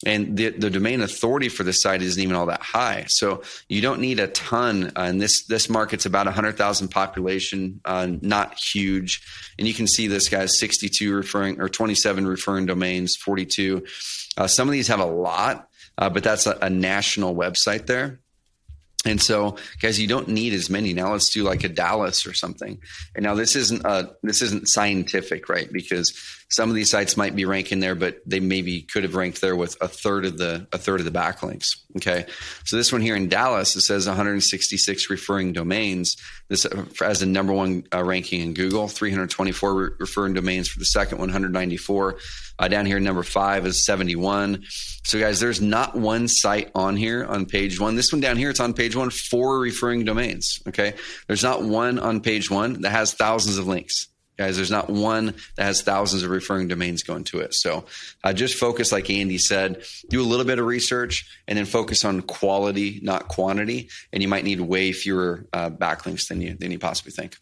[0.07, 3.07] and the, the domain authority for this site isn't even all that high.
[3.09, 4.92] So you don't need a ton.
[4.96, 9.22] Uh, and this this market's about 100,000 population, uh, not huge.
[9.59, 13.84] And you can see this guy's 62 referring or 27 referring domains, 42.
[14.36, 18.20] Uh, some of these have a lot, uh, but that's a, a national website there.
[19.07, 20.94] And so, guys, you don't need as many.
[20.94, 22.80] Now let's do like a Dallas or something.
[23.14, 25.70] And now this isn't uh this isn't scientific, right?
[25.70, 26.12] Because
[26.55, 29.57] some of these sites might be ranking there, but they maybe could have ranked there
[29.57, 31.76] with a third of the a third of the backlinks.
[31.96, 32.26] Okay,
[32.64, 36.16] so this one here in Dallas, it says 166 referring domains.
[36.48, 36.64] This
[37.02, 41.18] as a number one uh, ranking in Google, 324 re- referring domains for the second
[41.18, 42.18] 194.
[42.57, 44.62] Uh, down here, number five is 71.
[45.05, 47.96] So, guys, there's not one site on here on page one.
[47.96, 50.61] This one down here, it's on page one, four referring domains.
[50.68, 50.94] Okay,
[51.26, 54.07] there's not one on page one that has thousands of links
[54.37, 57.55] guys there's not one that has thousands of referring domains going to it.
[57.55, 57.85] So
[58.22, 62.05] uh, just focus like andy said do a little bit of research and then focus
[62.05, 63.89] on quality not quantity.
[64.12, 67.37] And you might need way fewer uh, backlinks than you than you possibly think.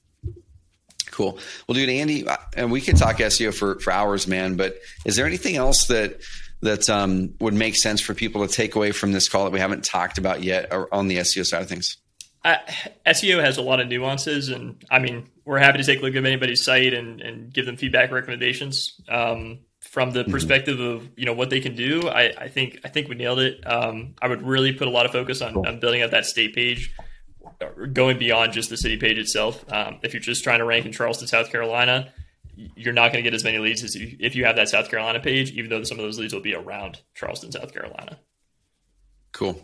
[1.10, 1.38] Cool.
[1.66, 5.16] Well dude andy uh, and we could talk seo for for hours man but is
[5.16, 6.20] there anything else that
[6.62, 9.58] that um, would make sense for people to take away from this call that we
[9.58, 11.96] haven't talked about yet on the seo side of things?
[12.44, 12.58] I,
[13.06, 16.14] SEO has a lot of nuances, and I mean, we're happy to take a look
[16.14, 19.00] at anybody's site and, and give them feedback recommendations.
[19.08, 20.30] Um, from the mm-hmm.
[20.30, 23.40] perspective of you know what they can do, I, I think I think we nailed
[23.40, 23.66] it.
[23.66, 25.66] Um, I would really put a lot of focus on, cool.
[25.66, 26.94] on, building out that state page,
[27.92, 29.64] going beyond just the city page itself.
[29.72, 32.12] Um, if you're just trying to rank in Charleston, South Carolina,
[32.54, 34.88] you're not going to get as many leads as you, if you have that South
[34.88, 38.18] Carolina page, even though some of those leads will be around Charleston, South Carolina.
[39.32, 39.60] Cool.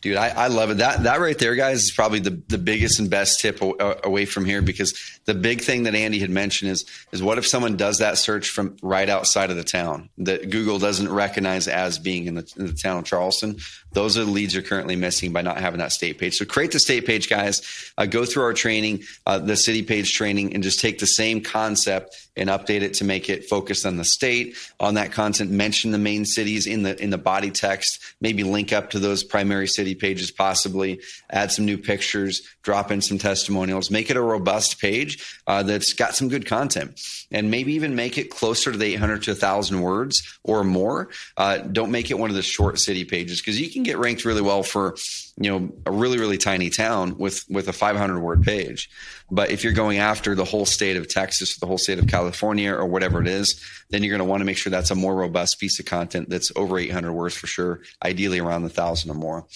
[0.00, 0.78] Dude, I, I love it.
[0.78, 4.44] That that right there, guys, is probably the, the biggest and best tip away from
[4.44, 4.92] here because
[5.24, 8.50] the big thing that Andy had mentioned is is what if someone does that search
[8.50, 12.66] from right outside of the town that Google doesn't recognize as being in the, in
[12.66, 13.56] the town of Charleston?
[13.92, 16.36] Those are the leads you're currently missing by not having that state page.
[16.36, 17.92] So create the state page, guys.
[17.96, 21.40] Uh, go through our training, uh, the city page training, and just take the same
[21.40, 24.56] concept and update it to make it focused on the state.
[24.80, 28.00] On that content, mention the main cities in the in the body text.
[28.20, 33.00] Maybe link up to those primary city pages, possibly add some new pictures, drop in
[33.00, 37.74] some testimonials, make it a robust page uh, that's got some good content, and maybe
[37.74, 41.10] even make it closer to the 800 to 1,000 words or more.
[41.36, 44.24] Uh, don't make it one of the short city pages because you can get ranked
[44.24, 44.96] really well for
[45.36, 48.88] you know a really really tiny town with with a 500 word page.
[49.30, 52.72] But if you're going after the whole state of texas the whole state of california
[52.72, 53.60] or whatever it is
[53.90, 56.28] then you're going to want to make sure that's a more robust piece of content
[56.28, 59.46] that's over 800 words for sure ideally around the thousand or more.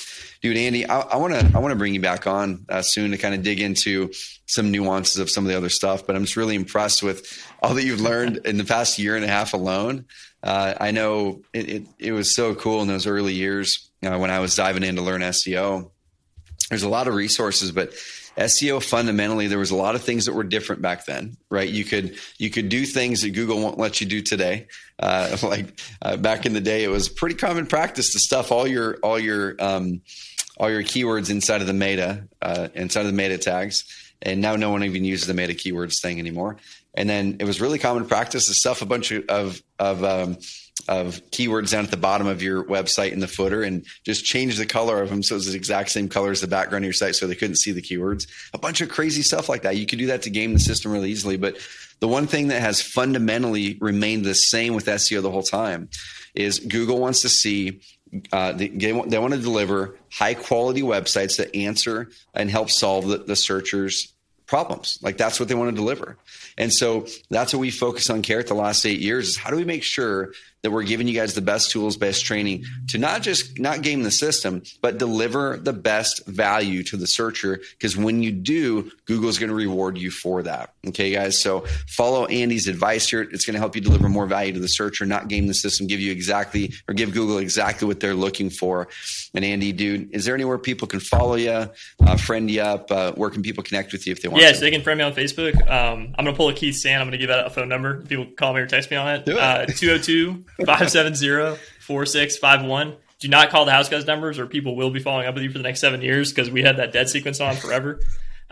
[0.43, 3.19] Dude andy i want to i want to bring you back on uh, soon to
[3.19, 4.13] kind of dig into
[4.47, 7.75] some nuances of some of the other stuff but i'm just really impressed with all
[7.75, 10.07] that you've learned in the past year and a half alone.
[10.43, 14.31] Uh, i know it, it, it was so cool in those early years uh, when
[14.31, 15.91] I was diving in to learn SEO.
[16.69, 17.93] There's a lot of resources, but
[18.39, 21.69] SEO fundamentally there was a lot of things that were different back then, right?
[21.69, 24.69] You could you could do things that Google won't let you do today.
[24.99, 28.67] Uh, like uh, back in the day, it was pretty common practice to stuff all
[28.67, 30.03] your all your um,
[30.57, 33.85] all your keywords inside of the meta uh, inside of the meta tags,
[34.23, 36.59] and now no one even uses the meta keywords thing anymore.
[36.99, 40.37] And then it was really common practice to stuff a bunch of of, um,
[40.89, 44.57] of keywords down at the bottom of your website in the footer and just change
[44.57, 46.93] the color of them so it's the exact same color as the background of your
[46.93, 48.27] site so they couldn't see the keywords.
[48.53, 49.77] A bunch of crazy stuff like that.
[49.77, 51.37] You could do that to game the system really easily.
[51.37, 51.59] But
[52.01, 55.89] the one thing that has fundamentally remained the same with SEO the whole time
[56.35, 57.81] is Google wants to see
[58.33, 63.19] uh, they, they want to deliver high quality websites that answer and help solve the,
[63.19, 64.15] the searchers
[64.49, 64.99] problems.
[65.03, 66.17] Like that's what they want to deliver.
[66.57, 69.57] And so that's what we focus on Carrot the last eight years is how do
[69.57, 70.33] we make sure
[70.63, 74.03] that we're giving you guys the best tools, best training to not just not game
[74.03, 77.61] the system, but deliver the best value to the searcher.
[77.73, 80.75] Because when you do, Google's going to reward you for that.
[80.87, 81.41] Okay, guys.
[81.41, 83.23] So follow Andy's advice here.
[83.23, 85.87] It's going to help you deliver more value to the searcher, not game the system,
[85.87, 88.89] give you exactly or give Google exactly what they're looking for.
[89.35, 92.91] And Andy, dude, is there anywhere people can follow you, uh, friend you up?
[92.91, 94.43] Uh, where can people connect with you if they want?
[94.43, 94.63] Yes, to?
[94.63, 95.55] they can friend me on Facebook.
[95.71, 97.01] Um, I'm going to pull a Keith Sand.
[97.01, 98.03] I'm going to give out a phone number.
[98.03, 99.25] People call me or text me on it.
[99.25, 102.97] 202 570 4651.
[103.21, 105.51] Do not call the house guys numbers or people will be following up with you
[105.51, 108.01] for the next seven years because we had that dead sequence on forever.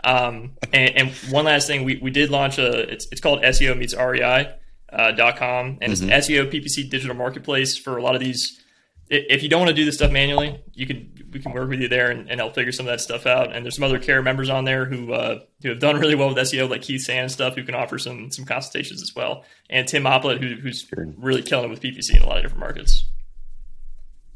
[0.03, 3.77] Um, and, and, one last thing, we, we did launch a, it's, it's called SEO
[3.77, 4.53] meets REI.
[4.89, 5.91] Uh, dot com and mm-hmm.
[5.91, 8.63] it's an SEO PPC digital marketplace for a lot of these.
[9.09, 11.79] If you don't want to do this stuff manually, you can we can work with
[11.79, 13.55] you there and, and help figure some of that stuff out.
[13.55, 16.29] And there's some other Carrot members on there who uh, who have done really well
[16.29, 19.43] with SEO, like Keith Sand and stuff, who can offer some some consultations as well.
[19.69, 20.85] And Tim Oplett, who, who's
[21.17, 23.06] really killing it with PPC in a lot of different markets.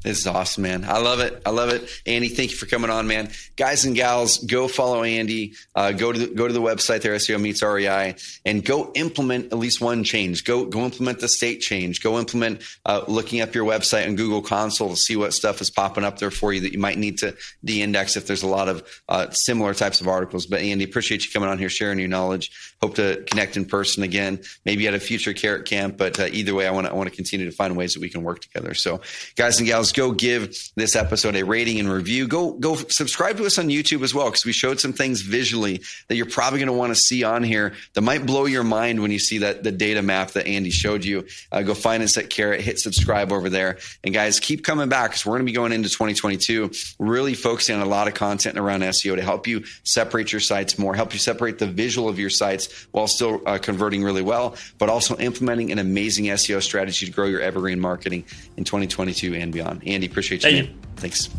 [0.04, 0.84] This is awesome, man.
[0.84, 1.44] I love it.
[1.46, 1.88] I love it.
[2.08, 3.30] Andy, thank you for coming on, man.
[3.56, 5.54] Guys and gals, go follow Andy.
[5.76, 9.54] Uh, go to the, go to the website there, SEO meets REI, and go implement
[9.54, 10.44] at least one change.
[10.44, 12.02] Go go implement the state change.
[12.02, 15.70] Go implement uh, looking up your website and Google Console to see what stuff is
[15.70, 18.68] popping up there for you that you might need to de-index if there's a lot
[18.68, 20.48] of uh, similar types of articles.
[20.48, 22.52] But Andy, appreciate you coming on here, sharing your knowledge.
[22.82, 25.98] Hope to connect in person again, maybe at a future Carrot Camp.
[25.98, 28.02] But uh, either way, I want to I want to continue to find ways that
[28.02, 28.74] we can work together.
[28.74, 29.02] So,
[29.36, 32.28] guys and gals go give this episode a rating and review.
[32.28, 35.82] Go go subscribe to us on YouTube as well because we showed some things visually
[36.08, 39.02] that you're probably going to want to see on here that might blow your mind
[39.02, 41.26] when you see that the data map that Andy showed you.
[41.52, 45.12] Uh, go find us at Carrot, hit subscribe over there, and guys keep coming back
[45.12, 48.58] because we're going to be going into 2022, really focusing on a lot of content
[48.58, 52.20] around SEO to help you separate your sites more, help you separate the visual of
[52.20, 57.06] your sites while still uh, converting really well, but also implementing an amazing SEO strategy
[57.06, 58.26] to grow your evergreen marketing
[58.58, 59.81] in 2022 and beyond.
[59.86, 60.52] Andy, appreciate you.
[60.52, 60.76] Thank you.
[60.98, 61.30] Thanks.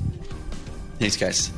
[0.99, 1.51] Thanks, guys.